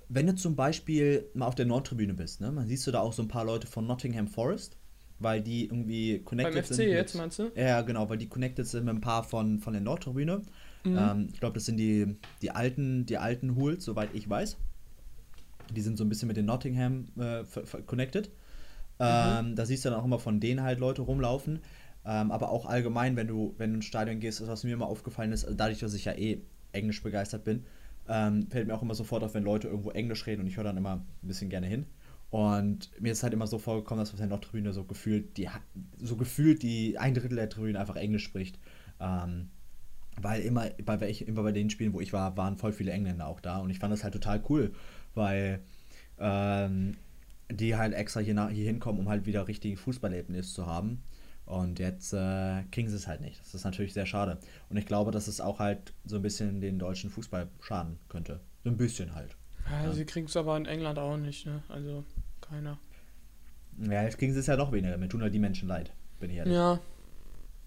[0.09, 3.13] Wenn du zum Beispiel mal auf der Nordtribüne bist, ne, man siehst du da auch
[3.13, 4.77] so ein paar Leute von Nottingham Forest,
[5.19, 6.89] weil die irgendwie connected Beim FC sind.
[6.89, 7.51] jetzt meinst du?
[7.55, 10.43] Ja, genau, weil die connected sind mit ein paar von, von der Nordtribüne.
[10.85, 10.99] Mhm.
[10.99, 14.57] Ähm, ich glaube, das sind die, die alten, die alten Hools, soweit ich weiß.
[15.71, 17.45] Die sind so ein bisschen mit den Nottingham äh,
[17.87, 18.31] connected.
[18.99, 19.57] Ähm, mhm.
[19.57, 21.61] Da siehst du dann auch immer von denen halt Leute rumlaufen.
[22.07, 25.33] Ähm, aber auch allgemein, wenn du, wenn du ins Stadion gehst, was mir immer aufgefallen
[25.33, 27.65] ist, also dadurch, dass ich ja eh Englisch begeistert bin,
[28.09, 30.65] ähm, fällt mir auch immer sofort auf, wenn Leute irgendwo Englisch reden und ich höre
[30.65, 31.87] dann immer ein bisschen gerne hin.
[32.31, 35.49] Und mir ist halt immer so vorgekommen, dass auf der Nordtribüne so gefühlt die,
[35.99, 38.59] so gefühlt die ein Drittel der Tribüne einfach Englisch spricht.
[39.01, 39.51] Ähm,
[40.21, 43.27] weil immer bei, welch, immer bei den Spielen, wo ich war, waren voll viele Engländer
[43.27, 44.73] auch da und ich fand das halt total cool,
[45.15, 45.61] weil
[46.19, 46.97] ähm,
[47.51, 51.03] die halt extra hier, nach, hier hinkommen, um halt wieder richtige Fußballerlebnis zu haben.
[51.47, 53.41] Und jetzt äh, kriegen sie es halt nicht.
[53.41, 54.39] Das ist natürlich sehr schade.
[54.71, 58.41] Und ich glaube, dass es auch halt so ein bisschen den deutschen Fußball schaden könnte.
[58.63, 59.37] So ein bisschen halt.
[59.71, 59.93] Ja, ja.
[59.93, 61.63] sie kriegen es aber in England auch nicht, ne?
[61.69, 62.05] Also
[62.41, 62.79] keiner.
[63.79, 64.97] Ja, jetzt kriegen sie es ja noch weniger.
[64.97, 66.55] Mir tun halt die Menschen leid, bin ich ehrlich.
[66.55, 66.81] Ja.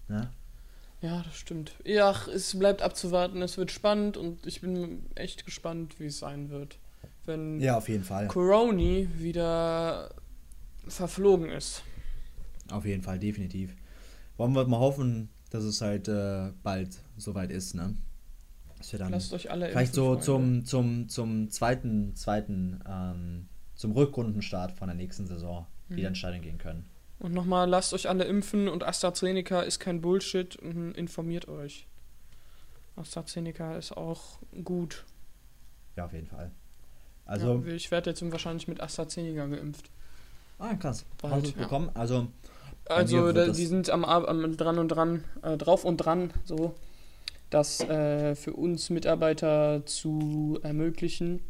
[0.08, 0.30] Ja,
[1.00, 1.74] ja das stimmt.
[1.84, 3.42] Ja, es bleibt abzuwarten.
[3.42, 6.78] Es wird spannend und ich bin echt gespannt, wie es sein wird
[7.28, 8.26] wenn ja, auf jeden Fall.
[8.26, 10.10] Coroni wieder
[10.88, 11.82] verflogen ist.
[12.70, 13.74] Auf jeden Fall, definitiv.
[14.36, 17.94] Wollen wir mal hoffen, dass es halt äh, bald soweit ist, ne?
[18.76, 23.92] Dass wir dann Lasst euch alle vielleicht so zum, zum, zum zweiten, zweiten, ähm, zum
[23.92, 25.96] Rückrundenstart von der nächsten Saison mhm.
[25.96, 26.84] wieder ins Stadion gehen können.
[27.18, 31.88] Und nochmal, lasst euch alle impfen und AstraZeneca ist kein Bullshit und informiert euch.
[32.94, 35.04] AstraZeneca ist auch gut.
[35.96, 36.52] Ja, auf jeden Fall.
[37.24, 39.90] Also, ja, ich werde jetzt wahrscheinlich mit AstraZeneca geimpft.
[40.58, 41.04] Ah, krass.
[41.20, 41.62] Bald, Hast du es ja.
[41.62, 41.90] bekommen?
[41.94, 42.28] Also,
[42.88, 46.74] also da, die sind am, am, dran und dran, äh, drauf und dran, so,
[47.50, 51.40] das äh, für uns Mitarbeiter zu ermöglichen.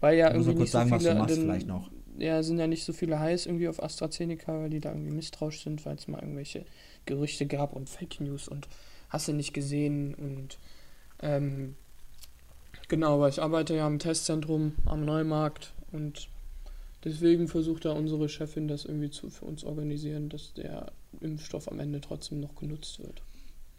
[0.00, 1.90] Weil ja irgendwie nicht so sagen, viele den, vielleicht noch.
[2.18, 5.62] Ja, sind ja nicht so viele heiß irgendwie auf AstraZeneca, weil die da irgendwie misstrauisch
[5.62, 6.64] sind, weil es mal irgendwelche
[7.06, 8.68] Gerüchte gab und Fake News und
[9.08, 10.58] hast du nicht gesehen und
[11.22, 11.74] ähm,
[12.88, 16.28] Genau, weil ich arbeite ja im Testzentrum am Neumarkt und
[17.04, 21.80] deswegen versucht da unsere Chefin das irgendwie zu, für uns organisieren, dass der Impfstoff am
[21.80, 23.22] Ende trotzdem noch genutzt wird.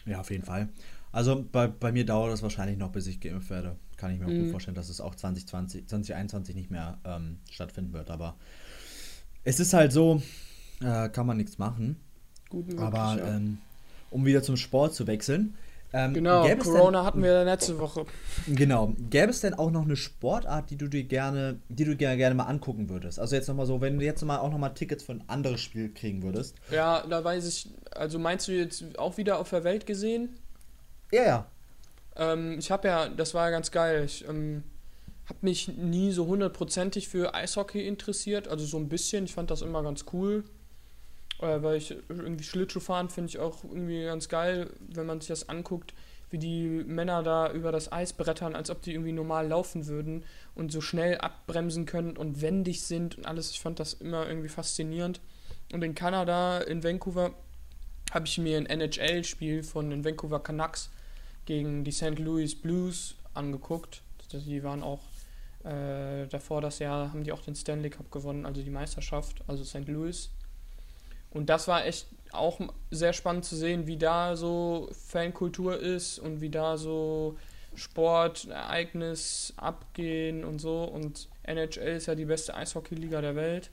[0.06, 0.70] Ja, auf jeden Fall.
[1.12, 3.76] Also bei, bei mir dauert es wahrscheinlich noch, bis ich geimpft werde.
[3.98, 4.44] Kann ich mir auch mhm.
[4.44, 8.10] gut vorstellen, dass es auch 2020, 2021 nicht mehr ähm, stattfinden wird.
[8.12, 8.36] Aber
[9.44, 10.22] es ist halt so,
[10.82, 11.98] äh, kann man nichts machen.
[12.50, 13.36] Gut möglich, Aber ja.
[13.36, 13.58] ähm,
[14.10, 15.56] um wieder zum Sport zu wechseln,
[15.92, 18.06] ähm, genau, Corona denn, hatten wir letzte Woche.
[18.48, 18.94] Genau.
[19.10, 22.36] Gäbe es denn auch noch eine Sportart, die du dir gerne, die du gerne, gerne
[22.36, 23.20] mal angucken würdest?
[23.20, 25.92] Also jetzt nochmal so, wenn du jetzt mal auch nochmal Tickets für ein anderes Spiel
[25.92, 26.56] kriegen würdest.
[26.72, 30.38] Ja, da weiß ich, also meinst du jetzt auch wieder auf der Welt gesehen?
[31.12, 31.46] Ja, ja.
[32.16, 34.04] Ähm, ich habe ja, das war ja ganz geil.
[34.06, 34.64] Ich ähm,
[35.26, 39.26] habe mich nie so hundertprozentig für Eishockey interessiert, also so ein bisschen.
[39.26, 40.44] Ich fand das immer ganz cool.
[41.42, 45.50] Äh, weil ich irgendwie Schlittschuhfahren finde ich auch irgendwie ganz geil, wenn man sich das
[45.50, 45.94] anguckt,
[46.30, 50.24] wie die Männer da über das Eis brettern, als ob die irgendwie normal laufen würden
[50.54, 53.52] und so schnell abbremsen können und wendig sind und alles.
[53.52, 55.22] Ich fand das immer irgendwie faszinierend.
[55.74, 57.34] Und in Kanada, in Vancouver,
[58.12, 60.90] habe ich mir ein NHL-Spiel von den Vancouver Canucks
[61.46, 62.20] gegen die St.
[62.20, 64.02] Louis Blues angeguckt.
[64.32, 65.02] Die waren auch
[65.64, 69.64] äh, davor das Jahr, haben die auch den Stanley Cup gewonnen, also die Meisterschaft, also
[69.64, 69.88] St.
[69.88, 70.32] Louis.
[71.32, 72.60] Und das war echt auch
[72.92, 77.38] sehr spannend zu sehen, wie da so Fankultur ist und wie da so
[77.76, 80.84] Sportereignis abgehen und so.
[80.84, 83.72] Und NHL ist ja die beste Eishockeyliga der Welt.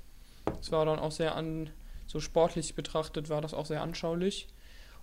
[0.60, 1.70] Es war dann auch sehr an,
[2.06, 4.48] so sportlich betrachtet, war das auch sehr anschaulich.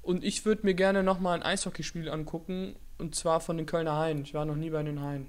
[0.01, 4.23] Und ich würde mir gerne nochmal ein Eishockeyspiel angucken, und zwar von den Kölner Haien.
[4.23, 5.27] Ich war noch nie bei den Haien.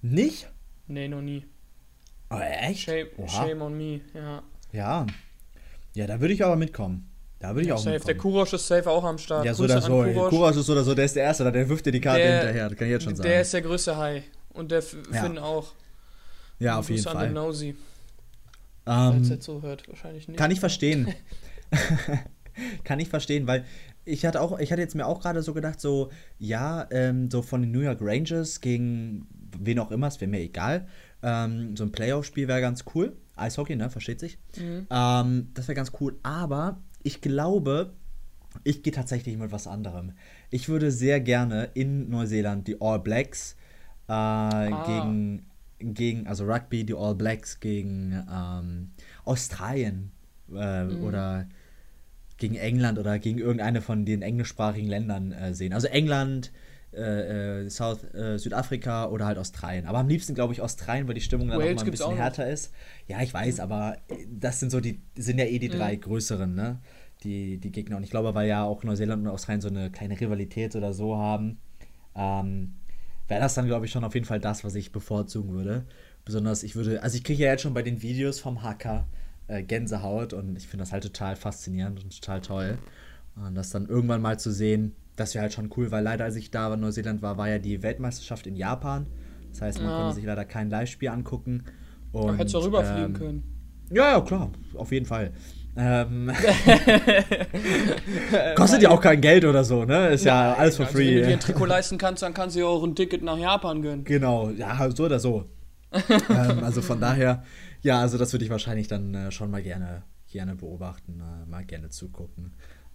[0.00, 0.48] Nicht?
[0.86, 1.46] Nee, noch nie.
[2.30, 2.80] Oh, echt?
[2.80, 4.42] Shame, shame on me, ja.
[4.72, 5.06] Ja,
[5.94, 7.08] ja, da würde ich aber mitkommen.
[7.38, 7.90] Da würde ich ja, auch safe.
[7.90, 8.06] mitkommen.
[8.06, 9.44] Der Kurosch ist safe auch am Start.
[9.44, 10.02] Ja, so oder so.
[10.02, 10.30] Kurosch.
[10.30, 12.38] Kurosch ist so oder so, der ist der Erste, der wirft dir die Karte der,
[12.38, 13.28] hinterher, das kann ich jetzt schon sagen.
[13.28, 14.22] Der ist der größte Hai.
[14.50, 15.42] Und der Finn ja.
[15.42, 15.72] auch.
[16.58, 17.16] Ja, auf jeden Fall.
[17.16, 17.74] an den Nosy.
[18.86, 20.36] Ähm, jetzt so hört, wahrscheinlich nicht.
[20.38, 21.12] Kann ich verstehen.
[22.84, 23.64] kann ich verstehen, weil
[24.04, 27.42] ich hatte auch, ich hatte jetzt mir auch gerade so gedacht, so, ja, ähm, so
[27.42, 29.26] von den New York Rangers gegen
[29.58, 30.88] wen auch immer, es wäre mir egal.
[31.22, 33.16] Ähm, so ein Playoff-Spiel wäre ganz cool.
[33.36, 33.90] Eishockey, ne?
[33.90, 34.38] Versteht sich.
[34.58, 34.86] Mhm.
[34.90, 36.16] Ähm, das wäre ganz cool.
[36.22, 37.92] Aber ich glaube,
[38.64, 40.12] ich gehe tatsächlich mit was anderem.
[40.50, 43.56] Ich würde sehr gerne in Neuseeland die All Blacks
[44.08, 44.84] äh, ah.
[44.86, 45.46] gegen,
[45.78, 48.90] gegen, also Rugby, die All Blacks gegen ähm,
[49.24, 50.12] Australien
[50.54, 51.04] äh, mhm.
[51.04, 51.48] oder
[52.36, 55.72] gegen England oder gegen irgendeine von den englischsprachigen Ländern äh, sehen.
[55.72, 56.52] Also England,
[56.94, 59.86] äh, äh South, äh, Südafrika oder halt Australien.
[59.86, 62.16] Aber am liebsten glaube ich Australien, weil die Stimmung dann Wales noch mal ein bisschen
[62.16, 62.72] härter ist.
[63.08, 63.62] Ja, ich weiß, mhm.
[63.62, 63.96] aber
[64.28, 66.00] das sind so die, sind ja eh die drei mhm.
[66.00, 66.80] größeren, ne?
[67.24, 67.96] Die, die Gegner.
[67.96, 71.16] Und ich glaube, weil ja auch Neuseeland und Australien so eine kleine Rivalität oder so
[71.16, 71.58] haben,
[72.16, 72.74] ähm,
[73.28, 75.86] wäre das dann, glaube ich, schon auf jeden Fall das, was ich bevorzugen würde.
[76.24, 79.06] Besonders, ich würde, also ich kriege ja jetzt schon bei den Videos vom Hacker
[79.48, 82.78] äh, Gänsehaut und ich finde das halt total faszinierend und total toll.
[83.36, 86.36] Und das dann irgendwann mal zu sehen, das wäre halt schon cool, weil leider, als
[86.36, 89.06] ich da in Neuseeland war, war ja die Weltmeisterschaft in Japan.
[89.50, 89.98] Das heißt, man ja.
[89.98, 91.64] konnte sich leider kein Live-Spiel angucken.
[92.12, 93.42] Und, hättest du rüberfliegen ähm, können.
[93.90, 95.32] Ja, ja, klar, auf jeden Fall.
[95.74, 96.30] Ähm,
[98.56, 100.08] kostet ja auch kein Geld oder so, ne?
[100.08, 101.08] Ist ja, ja alles for also free.
[101.08, 103.38] Wenn du dir ein Trikot leisten kannst, dann kannst du ja auch ein Ticket nach
[103.38, 104.04] Japan gönnen.
[104.04, 105.46] Genau, ja, so oder so.
[105.92, 107.42] ähm, also von daher,
[107.80, 111.64] ja, also das würde ich wahrscheinlich dann äh, schon mal gerne, gerne beobachten, äh, mal
[111.64, 112.52] gerne zugucken.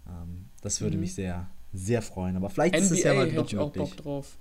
[0.08, 1.02] Ähm, das würde mhm.
[1.02, 2.36] mich sehr, sehr freuen.
[2.36, 4.38] Aber vielleicht NBA ist es ja mal hätte ich auch Bock drauf.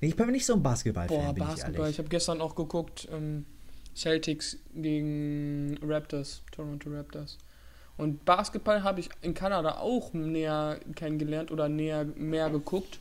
[0.00, 1.34] Nee, ich bin nicht so ein Basketball-Fan.
[1.34, 1.86] Boah, Basketball.
[1.86, 3.44] Ich, ich habe gestern auch geguckt, ähm,
[3.94, 7.38] Celtics gegen Raptors, Toronto Raptors.
[7.96, 12.98] Und Basketball habe ich in Kanada auch näher kennengelernt oder näher mehr geguckt,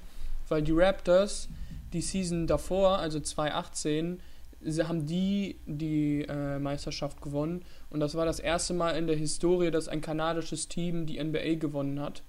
[0.50, 1.47] weil die Raptors
[1.93, 4.20] die Season davor, also 2018,
[4.62, 9.16] sie haben die die äh, Meisterschaft gewonnen und das war das erste Mal in der
[9.16, 12.22] Historie, dass ein kanadisches Team die NBA gewonnen hat.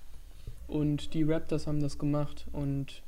[0.71, 3.03] Und die Raptors haben das gemacht und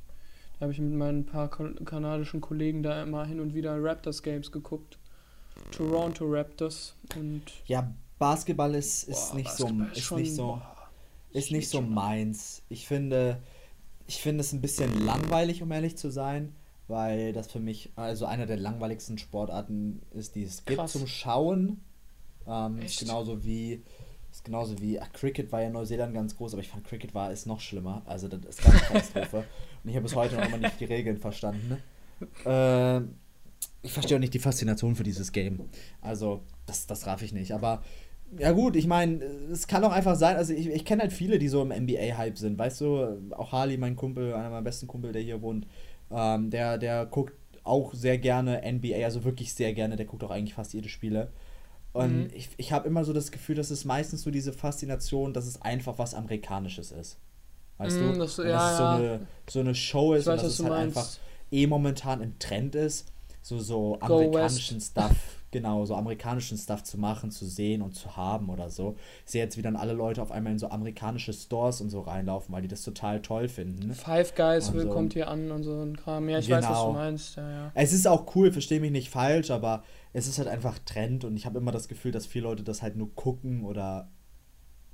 [0.58, 4.50] da habe ich mit meinen paar kanadischen Kollegen da immer hin und wieder Raptors Games
[4.50, 4.98] geguckt.
[5.70, 10.46] Toronto Raptors und ja, Basketball ist, ist boah, nicht Basketball so ist schon, nicht so
[10.46, 10.90] boah,
[11.32, 12.62] ist nicht so meins.
[12.68, 13.42] Ich finde
[14.06, 16.54] ich finde es ein bisschen langweilig, um ehrlich zu sein
[16.88, 20.92] weil das für mich also einer der langweiligsten Sportarten ist, die es gibt Krass.
[20.92, 21.80] zum Schauen.
[22.46, 23.82] Ähm, genauso wie
[24.44, 27.32] genauso wie ach, Cricket war ja in Neuseeland ganz groß, aber ich fand Cricket war
[27.32, 28.02] ist noch schlimmer.
[28.06, 29.44] Also das ist ganz Katastrophe.
[29.84, 31.78] Und ich habe bis heute noch immer nicht die Regeln verstanden.
[32.44, 33.00] Äh,
[33.82, 35.68] ich verstehe auch nicht die Faszination für dieses Game.
[36.00, 37.52] Also das das raff ich nicht.
[37.52, 37.82] Aber
[38.38, 39.22] ja gut, ich meine,
[39.52, 42.38] es kann auch einfach sein, also ich, ich kenne halt viele, die so im NBA-Hype
[42.38, 45.66] sind, weißt du, auch Harley, mein Kumpel, einer meiner besten Kumpel, der hier wohnt,
[46.10, 47.34] ähm, der, der guckt
[47.64, 51.30] auch sehr gerne NBA, also wirklich sehr gerne, der guckt auch eigentlich fast jede Spiele.
[51.92, 52.30] Und mhm.
[52.34, 55.60] ich, ich habe immer so das Gefühl, dass es meistens so diese Faszination, dass es
[55.60, 57.18] einfach was Amerikanisches ist.
[57.78, 58.18] Weißt mhm, du?
[58.18, 60.70] Das, ja, dass es so, eine, so eine Show ist weiß, und dass es halt
[60.70, 60.96] meinst.
[60.96, 61.10] einfach
[61.50, 63.08] eh momentan im Trend ist.
[63.42, 65.16] So, so amerikanischen Stuff
[65.52, 68.96] genau, so amerikanischen Stuff zu machen, zu sehen und zu haben oder so.
[69.24, 72.00] Ich sehe jetzt, wie dann alle Leute auf einmal in so amerikanische Stores und so
[72.00, 73.92] reinlaufen, weil die das total toll finden.
[73.92, 74.88] Five Guys will, so.
[74.88, 76.28] kommt hier an und so ein Kram.
[76.28, 76.58] Ja, ich genau.
[76.58, 76.92] weiß, was du genau.
[76.98, 77.36] meinst.
[77.36, 77.72] Ja, ja.
[77.74, 81.36] Es ist auch cool, verstehe mich nicht falsch, aber es ist halt einfach Trend und
[81.36, 84.10] ich habe immer das Gefühl, dass viele Leute das halt nur gucken oder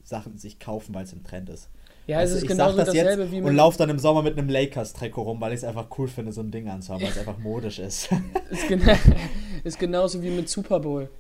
[0.04, 1.68] Sachen sich kaufen, weil es im Trend ist.
[2.06, 3.50] Ja, es also ist genau das dasselbe jetzt wie mit.
[3.50, 6.32] Und laufe dann im Sommer mit einem Lakers-Trikot rum, weil ich es einfach cool finde,
[6.32, 8.08] so ein Ding anzuhaben, weil es einfach modisch ist.
[8.50, 8.92] ist, genau,
[9.64, 11.10] ist genauso wie mit Super Bowl.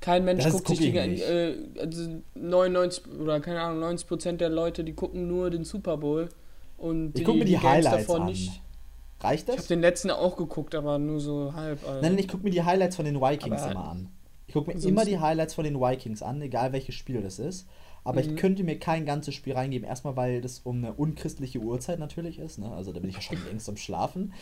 [0.00, 4.50] Kein Mensch das guckt sich die äh, also 99 oder keine Ahnung, 90 Prozent der
[4.50, 6.28] Leute, die gucken nur den Super Bowl
[6.76, 8.28] und ich gucke mir die, die Highlights davon an.
[8.28, 8.60] nicht.
[9.20, 9.56] Reicht das?
[9.56, 11.86] Ich habe den letzten auch geguckt, aber nur so halb.
[11.86, 12.00] Also.
[12.02, 14.08] Nein, ich gucke mir die Highlights von den Vikings aber immer an.
[14.46, 17.66] Ich gucke mir immer die Highlights von den Vikings an, egal welches Spiel das ist.
[18.04, 18.30] Aber mhm.
[18.30, 19.88] ich könnte mir kein ganzes Spiel reingeben.
[19.88, 22.58] Erstmal, weil das um eine unchristliche Uhrzeit natürlich ist.
[22.58, 22.70] Ne?
[22.70, 24.32] Also da bin ich ja schon längst am Schlafen.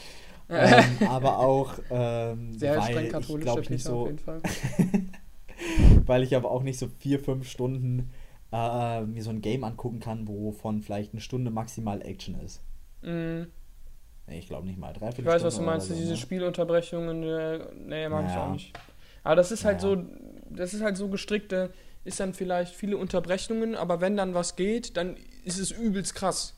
[0.51, 4.43] ähm, aber auch, ähm, Sehr weil streng katholisch, ich glaube nicht so, auf jeden Fall.
[6.07, 8.11] weil ich aber auch nicht so vier, fünf Stunden
[8.53, 12.61] äh, mir so ein Game angucken kann, wovon vielleicht eine Stunde maximal Action ist.
[13.01, 13.47] Mhm.
[14.27, 14.93] Nee, ich glaube nicht mal.
[14.93, 15.89] Drei, ich weiß, was du meinst.
[15.89, 16.17] So, diese ne?
[16.17, 18.35] Spielunterbrechungen, äh, nee, mag naja.
[18.35, 18.73] ich auch nicht.
[19.23, 19.97] Aber das ist halt naja.
[19.97, 20.05] so,
[20.51, 21.71] das ist halt so gestrickte
[22.05, 26.55] ist dann vielleicht viele Unterbrechungen, aber wenn dann was geht, dann ist es übelst krass.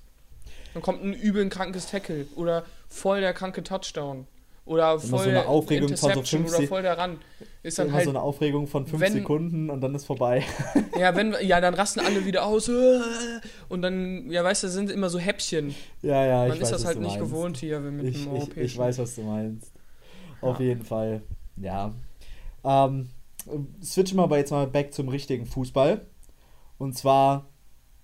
[0.75, 4.27] Dann kommt ein übel krankes Tackle oder voll der kranke Touchdown
[4.67, 7.19] oder voll so eine Aufregung von so 5 oder voll der Run.
[7.63, 10.45] Ist dann halt so eine Aufregung von 5 Sekunden und dann ist vorbei.
[10.99, 12.71] Ja, wenn ja, dann rasten alle wieder aus
[13.69, 15.75] und dann ja, weißt du, sind immer so Häppchen.
[16.03, 17.31] Ja, ja, Man ich ist weiß, das halt nicht meinst.
[17.31, 18.61] gewohnt hier mit ich, dem europäischen.
[18.61, 19.73] Ich, ich weiß, was du meinst.
[20.41, 20.67] Auf ja.
[20.67, 21.23] jeden Fall.
[21.57, 21.93] Ja.
[22.65, 23.09] Ähm,
[23.83, 26.01] switchen wir aber jetzt mal back zum richtigen Fußball.
[26.79, 27.47] Und zwar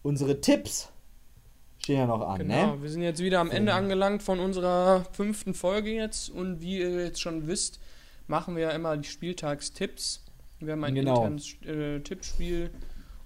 [0.02, 0.91] unsere Tipps
[1.82, 2.38] stehen ja noch an.
[2.38, 2.82] Genau, ne?
[2.82, 6.30] wir sind jetzt wieder am Ende angelangt von unserer fünften Folge jetzt.
[6.30, 7.80] Und wie ihr jetzt schon wisst,
[8.26, 10.24] machen wir ja immer die Spieltagstipps.
[10.60, 11.16] Wir haben ein genau.
[11.16, 12.70] internes äh, Tippspiel.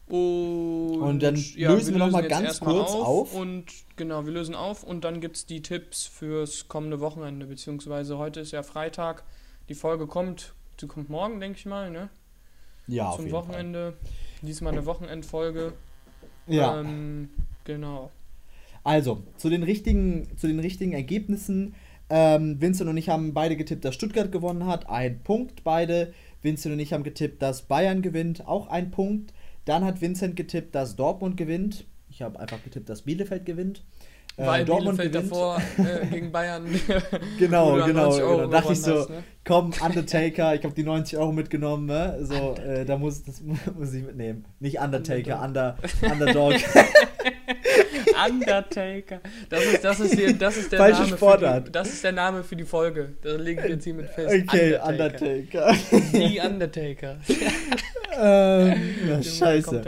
[0.09, 4.33] Und, und, dann ja, lösen wir, wir nochmal ganz kurz auf, auf, Und genau, wir
[4.33, 7.47] lösen auf und dann gibt es die Tipps fürs kommende Wochenende.
[7.47, 9.25] Beziehungsweise heute ist ja Freitag.
[9.69, 12.09] Die Folge kommt die kommt morgen, denke ich mal, ne?
[12.87, 13.93] Ja, zum Wochenende.
[13.93, 14.11] Fall.
[14.43, 15.73] Diesmal eine Wochenendfolge.
[16.47, 16.81] Ja.
[16.81, 17.31] Ähm,
[17.65, 18.11] genau.
[18.87, 21.75] Also, zu den richtigen, zu den richtigen Ergebnissen.
[22.09, 24.89] Ähm, Vincent und ich haben beide getippt, dass Stuttgart gewonnen hat.
[24.89, 26.15] Ein Punkt beide.
[26.41, 28.47] Vincent und ich haben getippt, dass Bayern gewinnt.
[28.47, 29.33] Auch ein Punkt.
[29.65, 31.85] Dann hat Vincent getippt, dass Dortmund gewinnt.
[32.11, 33.83] Ich habe einfach getippt, dass Bielefeld gewinnt.
[34.37, 35.33] Äh, Weil Dortmund Bielefeld gewinnt.
[35.33, 36.67] davor äh, gegen Bayern.
[37.41, 38.47] genau, genau, genau.
[38.47, 39.25] Dachte ich so, hast, ne?
[39.45, 42.19] komm, Undertaker, ich habe die 90 Euro mitgenommen, ne?
[42.21, 43.41] So, äh, da muss, das
[43.77, 44.45] muss ich mitnehmen.
[44.61, 46.55] Nicht Undertaker, Under, Underdog.
[48.27, 49.21] Undertaker.
[49.49, 51.57] Das ist, das ist, hier, das ist der Falsche Name Sportart.
[51.57, 53.15] Für die, das ist der Name für die Folge.
[53.23, 54.35] Da legen wir jetzt hiermit fest.
[54.49, 55.75] Okay, Undertaker.
[56.13, 57.17] Die Undertaker.
[58.21, 59.83] ähm, ja, scheiße.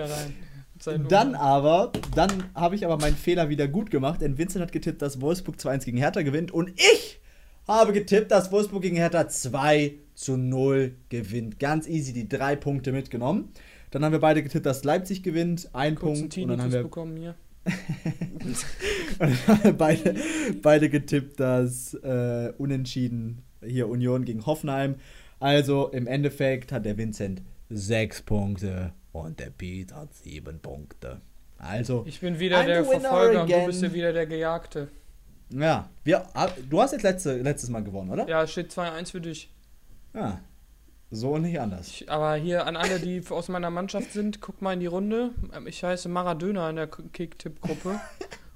[1.09, 5.03] Dann aber, dann habe ich aber meinen Fehler wieder gut gemacht, denn Vincent hat getippt,
[5.03, 7.21] dass Wolfsburg 2-1 gegen Hertha gewinnt und ich
[7.67, 11.59] habe getippt, dass Wolfsburg gegen Hertha 2 zu 0 gewinnt.
[11.59, 13.53] Ganz easy die drei Punkte mitgenommen.
[13.91, 16.37] Dann haben wir beide getippt, dass Leipzig gewinnt, ein Kurz Punkt.
[16.39, 17.35] Und dann haben wir bekommen hier.
[19.79, 20.15] beide,
[20.63, 24.97] beide getippt, dass äh, unentschieden hier Union gegen Hoffenheim.
[25.41, 31.21] Also im Endeffekt hat der Vincent sechs Punkte und der Pete hat sieben Punkte.
[31.59, 32.05] Also.
[32.07, 34.89] Ich bin wieder der Verfolger und du bist ja wieder der Gejagte.
[35.51, 38.29] Ja, wir, ah, du hast jetzt letzte, letztes Mal gewonnen, oder?
[38.29, 39.51] Ja, steht 2-1 für dich.
[40.15, 40.41] Ja,
[41.11, 41.89] so und nicht anders.
[41.89, 45.31] Ich, aber hier an alle, die aus meiner Mannschaft sind, guck mal in die Runde.
[45.55, 48.01] Ähm, ich heiße Maradona in der Kick-Tipp-Gruppe.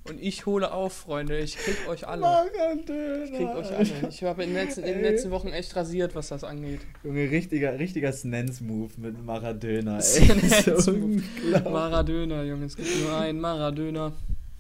[0.05, 1.39] Und ich hole auf, Freunde.
[1.39, 2.23] Ich krieg euch alle.
[2.23, 3.25] Maradona.
[3.25, 4.09] Ich krieg euch alle.
[4.09, 6.81] Ich habe in, in, den letzten Wochen echt rasiert, was das angeht.
[7.05, 10.01] Junge, richtiger, richtiger Snens-Move mit Maradona.
[10.03, 11.23] Snens-Move.
[11.71, 12.67] Maradona, Junge.
[12.67, 14.13] Es gibt nur einen Maradona.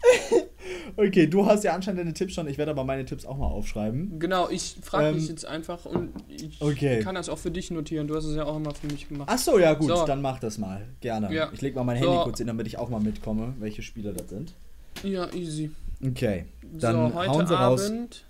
[0.96, 2.46] Okay, du hast ja anscheinend deine Tipps schon.
[2.48, 4.18] Ich werde aber meine Tipps auch mal aufschreiben.
[4.18, 7.00] Genau, ich frage ähm, mich jetzt einfach und ich okay.
[7.00, 8.06] kann das auch für dich notieren.
[8.06, 9.28] Du hast es ja auch immer für mich gemacht.
[9.32, 10.06] Ach so, ja gut, so.
[10.06, 10.86] dann mach das mal.
[11.00, 11.32] Gerne.
[11.32, 11.50] Ja.
[11.52, 12.10] Ich lege mal mein so.
[12.10, 14.54] Handy kurz hin, damit ich auch mal mitkomme, welche Spieler das sind.
[15.02, 15.70] Ja, easy.
[16.04, 18.24] Okay, dann so, heute hauen sie Abend, raus.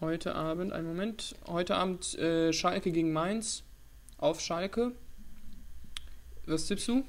[0.00, 1.34] Heute Abend, einen Moment.
[1.46, 3.62] Heute Abend äh, Schalke gegen Mainz.
[4.18, 4.92] Auf Schalke.
[6.46, 7.04] Was tippst du?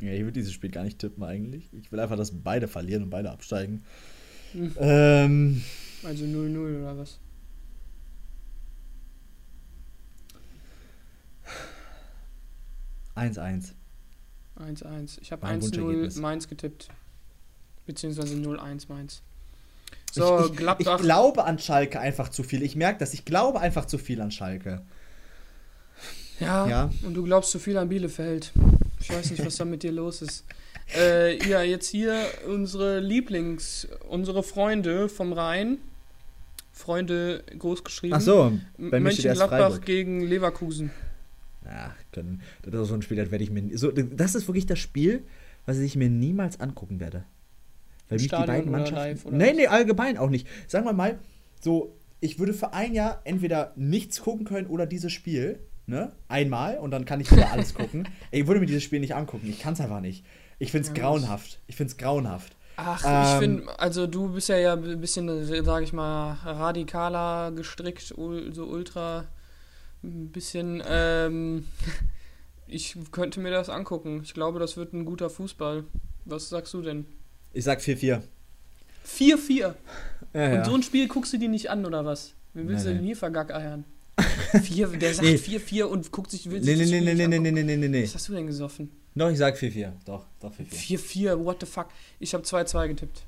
[0.00, 1.68] Ja, ich würde dieses Spiel gar nicht tippen eigentlich.
[1.72, 3.84] Ich will einfach, dass beide verlieren und beide absteigen.
[4.52, 4.74] Hm.
[4.78, 5.64] Ähm,
[6.02, 7.18] also 0-0 oder was?
[13.14, 13.74] Eins, eins.
[14.58, 15.18] 1-1.
[15.20, 16.88] Ich habe 1-0 Mainz getippt.
[17.86, 19.22] Beziehungsweise 0-1 Mainz.
[20.12, 20.96] So, ich, ich, Gladbach.
[20.96, 22.62] Ich glaube an Schalke einfach zu viel.
[22.62, 23.14] Ich merke das.
[23.14, 24.82] Ich glaube einfach zu viel an Schalke.
[26.38, 28.52] Ja, ja, und du glaubst zu viel an Bielefeld.
[29.00, 30.44] Ich weiß nicht, was da mit dir los ist.
[30.94, 35.78] Äh, ja, jetzt hier unsere Lieblings-, unsere Freunde vom Rhein.
[36.72, 38.14] Freunde groß geschrieben.
[38.14, 40.90] Ach so, bei Mönchengladbach gegen Leverkusen.
[41.66, 42.42] Ach, können.
[42.62, 43.76] Das ist so ein Spiel, das werde ich mir.
[43.76, 45.22] So, das ist wirklich das Spiel,
[45.66, 47.24] was ich mir niemals angucken werde.
[48.08, 49.36] Weil mich die beiden Mannschaften.
[49.36, 50.46] nee, nee, allgemein auch nicht.
[50.66, 51.18] Sagen wir mal,
[51.60, 55.60] so, ich würde für ein Jahr entweder nichts gucken können oder dieses Spiel
[55.90, 56.12] ne?
[56.28, 58.08] Einmal und dann kann ich wieder alles gucken.
[58.30, 59.48] Ich würde mir dieses Spiel nicht angucken.
[59.48, 60.24] Ich kann es einfach nicht.
[60.58, 61.58] Ich finde es grauenhaft.
[61.66, 62.56] Ich finde es grauenhaft.
[62.76, 67.52] Ach, ähm, ich finde, also du bist ja ja ein bisschen, sage ich mal, radikaler
[67.52, 69.26] gestrickt, so ultra,
[70.02, 71.66] ein bisschen, ähm,
[72.66, 74.20] ich könnte mir das angucken.
[74.22, 75.84] Ich glaube, das wird ein guter Fußball.
[76.24, 77.06] Was sagst du denn?
[77.52, 78.22] Ich sag 4-4.
[79.06, 79.58] 4-4?
[79.58, 79.74] Ja, Und
[80.34, 80.64] ja.
[80.64, 82.34] so ein Spiel guckst du dir nicht an, oder was?
[82.54, 83.84] Wie willst nee, du denn hier vergackeiern?
[84.62, 85.82] Vier, der sagt 4-4 nee.
[85.82, 88.04] und guckt sich will nee, nee, nee, nee, nee, nee, nee, nee, nee.
[88.04, 88.90] Was hast du denn gesoffen?
[89.14, 89.92] Doch, ich sag 4-4.
[90.04, 90.98] Doch, doch 4-4.
[90.98, 91.88] 4-4, what the fuck?
[92.18, 93.24] Ich habe 2-2 getippt.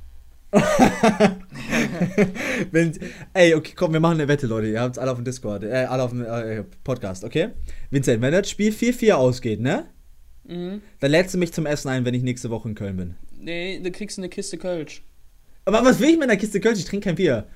[2.70, 2.98] Wenn,
[3.32, 4.68] ey, okay, komm, wir machen eine Wette, Leute.
[4.68, 7.50] Ihr habt es alle auf dem Discord, äh, alle auf dem äh, Podcast, okay?
[7.90, 9.86] Vincent, wenn das Spiel 4-4 ausgeht, ne?
[10.44, 10.82] Mhm.
[11.00, 13.14] Dann lädst du mich zum Essen ein, wenn ich nächste Woche in Köln bin.
[13.38, 15.02] Nee, du kriegst eine Kiste Kölsch.
[15.64, 16.80] Aber was will ich mit einer Kiste Kölsch?
[16.80, 17.46] Ich trinke kein Bier.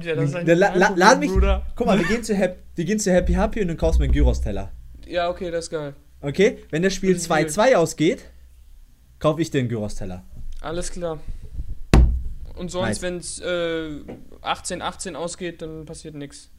[0.00, 1.66] Ja, das ist ein la, la, lad mich, Bruder.
[1.76, 4.02] Guck mal, wir gehen, zu Happy, wir gehen zu Happy Happy und dann kaufst du
[4.02, 4.72] mir einen Gyros-Teller.
[5.06, 5.94] Ja, okay, das ist geil.
[6.20, 8.24] Okay, wenn das Spiel 2-2 ausgeht,
[9.18, 10.24] kaufe ich dir einen Gyros-Teller.
[10.60, 11.18] Alles klar.
[12.56, 13.02] Und sonst, nice.
[13.02, 14.02] wenn es äh,
[14.42, 16.50] 18-18 ausgeht, dann passiert nichts.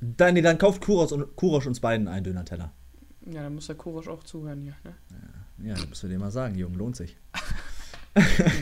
[0.00, 2.72] Dann, nee, dann kauft Kurosch, und, Kurosch uns beiden einen Döner-Teller.
[3.26, 4.76] Ja, dann muss der Kurosch auch zuhören hier.
[4.84, 4.94] Ne?
[5.66, 7.16] Ja, ja, musst du dir mal sagen, Junge, lohnt sich.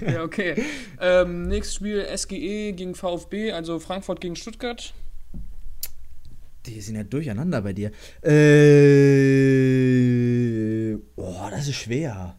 [0.06, 0.62] ja, okay.
[1.00, 4.94] Ähm, nächstes Spiel SGE gegen VfB, also Frankfurt gegen Stuttgart.
[6.66, 7.92] Die sind ja durcheinander bei dir.
[8.22, 8.36] Äh,
[11.14, 12.36] boah, das ist schwer.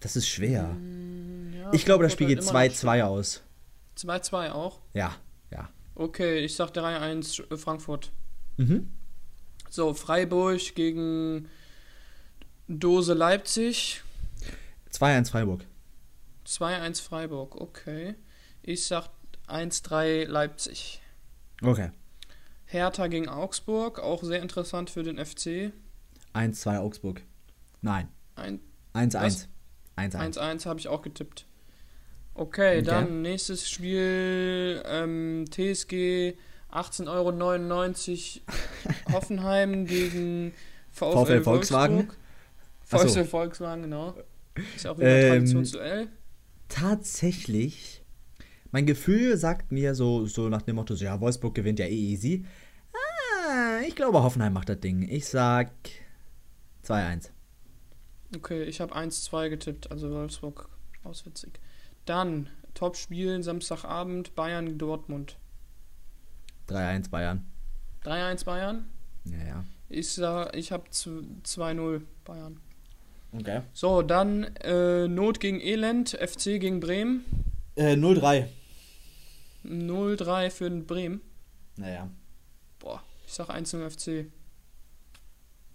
[0.00, 0.64] Das ist schwer.
[0.64, 3.42] Mm, ja, ich glaube, das Spiel geht 2-2 aus.
[3.96, 4.80] 2-2 auch?
[4.92, 5.16] Ja,
[5.50, 5.70] ja.
[5.94, 8.12] Okay, ich sag 3-1 Frankfurt.
[8.58, 8.90] Mhm.
[9.70, 11.48] So, Freiburg gegen
[12.68, 14.03] Dose Leipzig.
[14.94, 15.66] 2-1 Freiburg.
[16.46, 18.14] 2-1 Freiburg, okay.
[18.62, 19.08] Ich sag
[19.48, 21.00] 1-3 Leipzig.
[21.62, 21.90] Okay.
[22.66, 25.72] Hertha gegen Augsburg, auch sehr interessant für den FC.
[26.34, 27.22] 1-2 Augsburg.
[27.82, 28.08] Nein.
[28.94, 29.46] 1-1.
[29.96, 31.46] 1-1 habe ich auch getippt.
[32.34, 36.34] Okay, okay, dann nächstes Spiel ähm, TSG
[36.72, 40.52] 18,99 Euro Hoffenheim gegen
[40.90, 42.10] VfL, VfL Volkswagen.
[42.82, 43.24] VfL.
[43.24, 44.14] Volkswagen, genau.
[44.76, 46.08] Ist auch wieder ähm, traditionell.
[46.68, 48.04] Tatsächlich,
[48.70, 52.12] mein Gefühl sagt mir so, so nach dem Motto, so, ja, Wolfsburg gewinnt ja eh
[52.12, 52.44] easy.
[52.92, 55.08] Ah, ich glaube, Hoffenheim macht das Ding.
[55.08, 55.70] Ich sag
[56.84, 57.30] 2-1.
[58.36, 60.68] Okay, ich habe 1-2 getippt, also Wolfsburg
[61.04, 61.60] auswitzig.
[62.04, 65.38] Dann Top-Spielen, Samstagabend, Bayern Dortmund.
[66.68, 67.46] 3-1 Bayern.
[68.04, 68.90] 3-1 Bayern?
[69.24, 69.64] Ja, ja.
[69.88, 72.60] Ich, ich habe 2-0 Bayern.
[73.38, 73.62] Okay.
[73.72, 77.24] So, dann äh, Not gegen Elend, FC gegen Bremen.
[77.74, 78.46] Äh, 0-3.
[79.64, 81.20] 0-3 für den Bremen.
[81.76, 82.08] Naja.
[82.78, 84.30] Boah, ich sag 1-0 FC.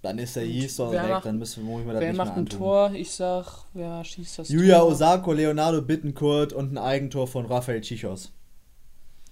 [0.01, 2.91] Dann ist der Easter weg, macht, dann müssen wir, wir das Wer macht ein Tor?
[2.93, 4.87] Ich sag, wer schießt das Julia Tor?
[4.87, 8.31] Osako, Leonardo Bittenkurt und ein Eigentor von Rafael Chichos.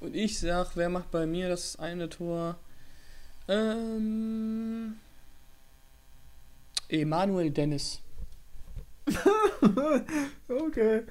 [0.00, 2.56] und ich sag, wer macht bei mir das eine Tor?
[3.48, 4.94] Ähm.
[6.88, 8.00] Emanuel Dennis.
[10.48, 11.02] okay.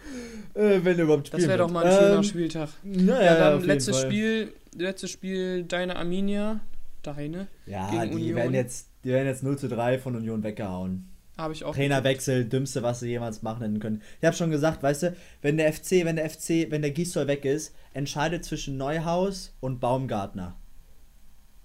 [0.54, 1.44] Äh, wenn er überhaupt spielt.
[1.44, 2.70] Das wäre doch mal ein ähm, schöner Spieltag.
[2.84, 6.60] Naja, ja, dann letztes Spiel, letztes Spiel, deine Arminia.
[7.04, 7.48] Deine.
[7.66, 8.36] Ja, die Union.
[8.36, 11.10] werden jetzt, die werden jetzt 0 zu 3 von Union weggehauen.
[11.38, 11.76] Habe ich auch.
[11.76, 14.02] Trainerwechsel, dümmste, was sie jemals machen können.
[14.20, 17.28] Ich habe schon gesagt, weißt du, wenn der FC, wenn der FC, wenn der Gisdol
[17.28, 20.56] weg ist, entscheidet zwischen Neuhaus und Baumgartner.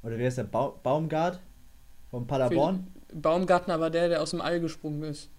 [0.03, 0.45] Oder wie heißt der?
[0.45, 1.41] Ba Baumgart?
[2.11, 2.87] Von Paderborn?
[3.13, 5.31] Baumgartner war der, der aus dem All gesprungen ist.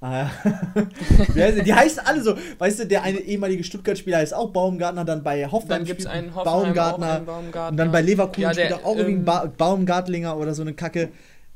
[0.00, 0.30] Ah,
[1.34, 1.50] ja.
[1.52, 2.36] die heißen alle so.
[2.58, 6.34] Weißt du, der eine ehemalige Stuttgart-Spieler heißt auch Baumgartner, dann bei Hoffenheim dann gibt's einen
[6.34, 7.68] Hoffenheim Baumgartner, einen Baumgartner.
[7.70, 10.74] Und dann bei Leverkusen ja, der, spielt auch irgendwie ähm, ba Baumgartlinger oder so eine
[10.74, 11.08] Kacke.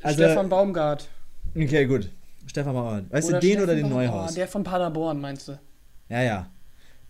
[0.02, 1.08] Also, Stefan Baumgart.
[1.54, 2.08] Okay, gut.
[2.46, 3.12] Stefan Baumgart.
[3.12, 4.34] Weißt oder du, den Stefan oder den Neuhaus?
[4.34, 5.58] Der von Paderborn, meinst du?
[6.08, 6.46] Ja, ja.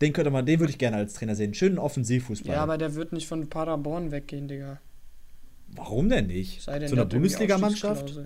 [0.01, 1.55] Den könnte man, den würde ich gerne als Trainer sehen.
[1.55, 2.55] Schönen Offensivfußball.
[2.55, 4.79] Ja, aber der wird nicht von Paderborn weggehen, Digga.
[5.75, 6.63] Warum denn nicht?
[6.63, 8.09] Sei denn Zu einer Bundesligamannschaft?
[8.11, 8.23] So.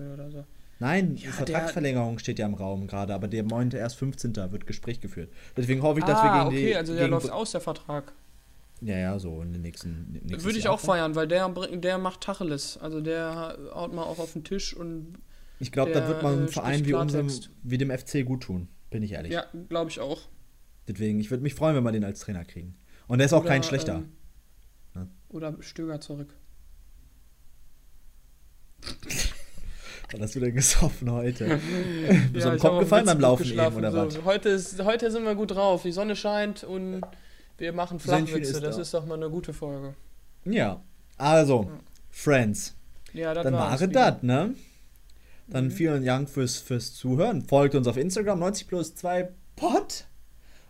[0.79, 4.35] Nein, ja, Vertragsverlängerung der, steht ja im Raum gerade, aber der meinte erst 15.
[4.51, 5.31] wird Gespräch geführt.
[5.55, 6.67] Deswegen hoffe ich, dass ah, wir gegen okay, die.
[6.67, 8.13] Okay, also der läuft aus, der Vertrag.
[8.81, 10.19] Ja, ja, so in den nächsten.
[10.25, 12.77] Würde ich auch feiern, weil der, der macht Tacheles.
[12.77, 15.13] Also der haut mal auch auf den Tisch und.
[15.59, 17.31] Ich glaube, das wird mal einem Verein wie unserem,
[17.63, 19.31] wie dem FC gut tun, bin ich ehrlich.
[19.31, 20.23] Ja, glaube ich auch.
[20.87, 22.75] Deswegen, ich würde mich freuen, wenn wir den als Trainer kriegen.
[23.07, 23.95] Und der ist auch oder, kein schlechter.
[23.95, 24.09] Ähm,
[24.95, 25.07] ja.
[25.29, 26.35] Oder Stöger zurück.
[30.11, 31.45] Wann hast du denn gesoffen heute?
[32.31, 33.97] Bist ja, im Kopf gefallen beim Laufen eben, oder so.
[33.97, 34.23] was?
[34.23, 35.83] Heute, ist, heute sind wir gut drauf.
[35.83, 37.01] Die Sonne scheint und
[37.57, 38.61] wir machen Flachwitze.
[38.61, 39.95] Das ist doch mal eine gute Folge.
[40.45, 40.81] Ja,
[41.17, 41.79] also, ja.
[42.11, 42.75] Friends.
[43.13, 44.53] Ja, das Dann war das, ne?
[45.47, 45.71] Dann mhm.
[45.71, 47.41] vielen Dank fürs, fürs Zuhören.
[47.41, 50.05] Folgt uns auf Instagram 90 plus 2 Pod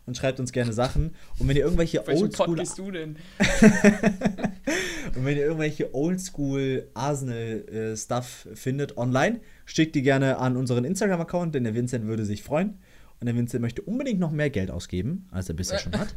[0.05, 1.15] und schreibt uns gerne Sachen.
[1.39, 2.57] Und wenn ihr irgendwelche Oldschool.
[2.57, 3.17] bist du denn?
[5.15, 11.55] und wenn ihr irgendwelche Oldschool Arsenal-Stuff äh, findet online, schickt die gerne an unseren Instagram-Account,
[11.55, 12.77] denn der Vincent würde sich freuen.
[13.19, 16.15] Und der Vincent möchte unbedingt noch mehr Geld ausgeben, als er bisher schon hat.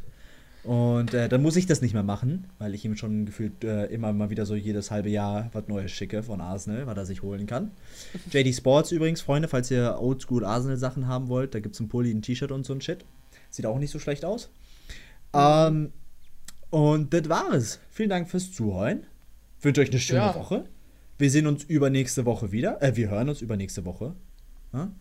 [0.64, 3.86] Und äh, dann muss ich das nicht mehr machen, weil ich ihm schon gefühlt äh,
[3.86, 7.22] immer mal wieder so jedes halbe Jahr was Neues schicke von Arsenal, was er sich
[7.22, 7.70] holen kann.
[8.30, 12.11] JD Sports übrigens, Freunde, falls ihr Oldschool Arsenal-Sachen haben wollt, da gibt es ein Pulli,
[12.11, 13.05] ein T-Shirt und so ein Shit.
[13.59, 14.50] Sieht auch nicht so schlecht aus.
[15.34, 15.92] Ähm,
[16.70, 17.80] und das war es.
[17.90, 19.04] Vielen Dank fürs Zuhören.
[19.61, 20.34] Wünsche euch eine schöne ja.
[20.36, 20.62] Woche.
[21.18, 22.80] Wir sehen uns übernächste Woche wieder.
[22.80, 24.14] Äh, wir hören uns übernächste Woche.
[24.72, 24.92] Ja?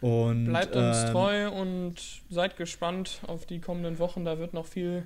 [0.00, 1.96] Und, Bleibt uns ähm, treu und
[2.30, 4.24] seid gespannt auf die kommenden Wochen.
[4.24, 5.04] Da wird noch viel,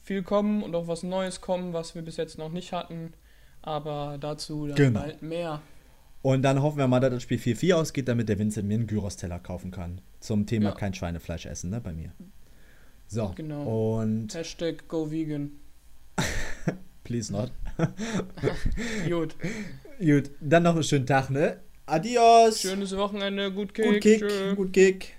[0.00, 3.14] viel kommen und auch was Neues kommen, was wir bis jetzt noch nicht hatten.
[3.62, 5.00] Aber dazu dann genau.
[5.00, 5.60] bald mehr.
[6.22, 8.86] Und dann hoffen wir mal, dass das Spiel 4-4 ausgeht, damit der Vincent mir einen
[8.86, 10.00] Gyros-Teller kaufen kann.
[10.20, 10.74] Zum Thema ja.
[10.74, 12.12] kein Schweinefleisch essen, ne, bei mir.
[13.06, 13.32] So.
[13.36, 14.00] Genau.
[14.00, 14.34] Und.
[14.34, 15.52] Hashtag go vegan.
[17.04, 17.52] Please not.
[19.08, 19.36] Gut.
[19.98, 20.30] Gut.
[20.40, 21.58] Dann noch einen schönen Tag, ne?
[21.86, 22.60] Adios.
[22.60, 23.50] Schönes Wochenende.
[23.52, 23.86] Gut Kick.
[23.86, 24.20] Gut Kick.
[24.20, 24.54] Tschö.
[24.56, 25.17] Gut Kick.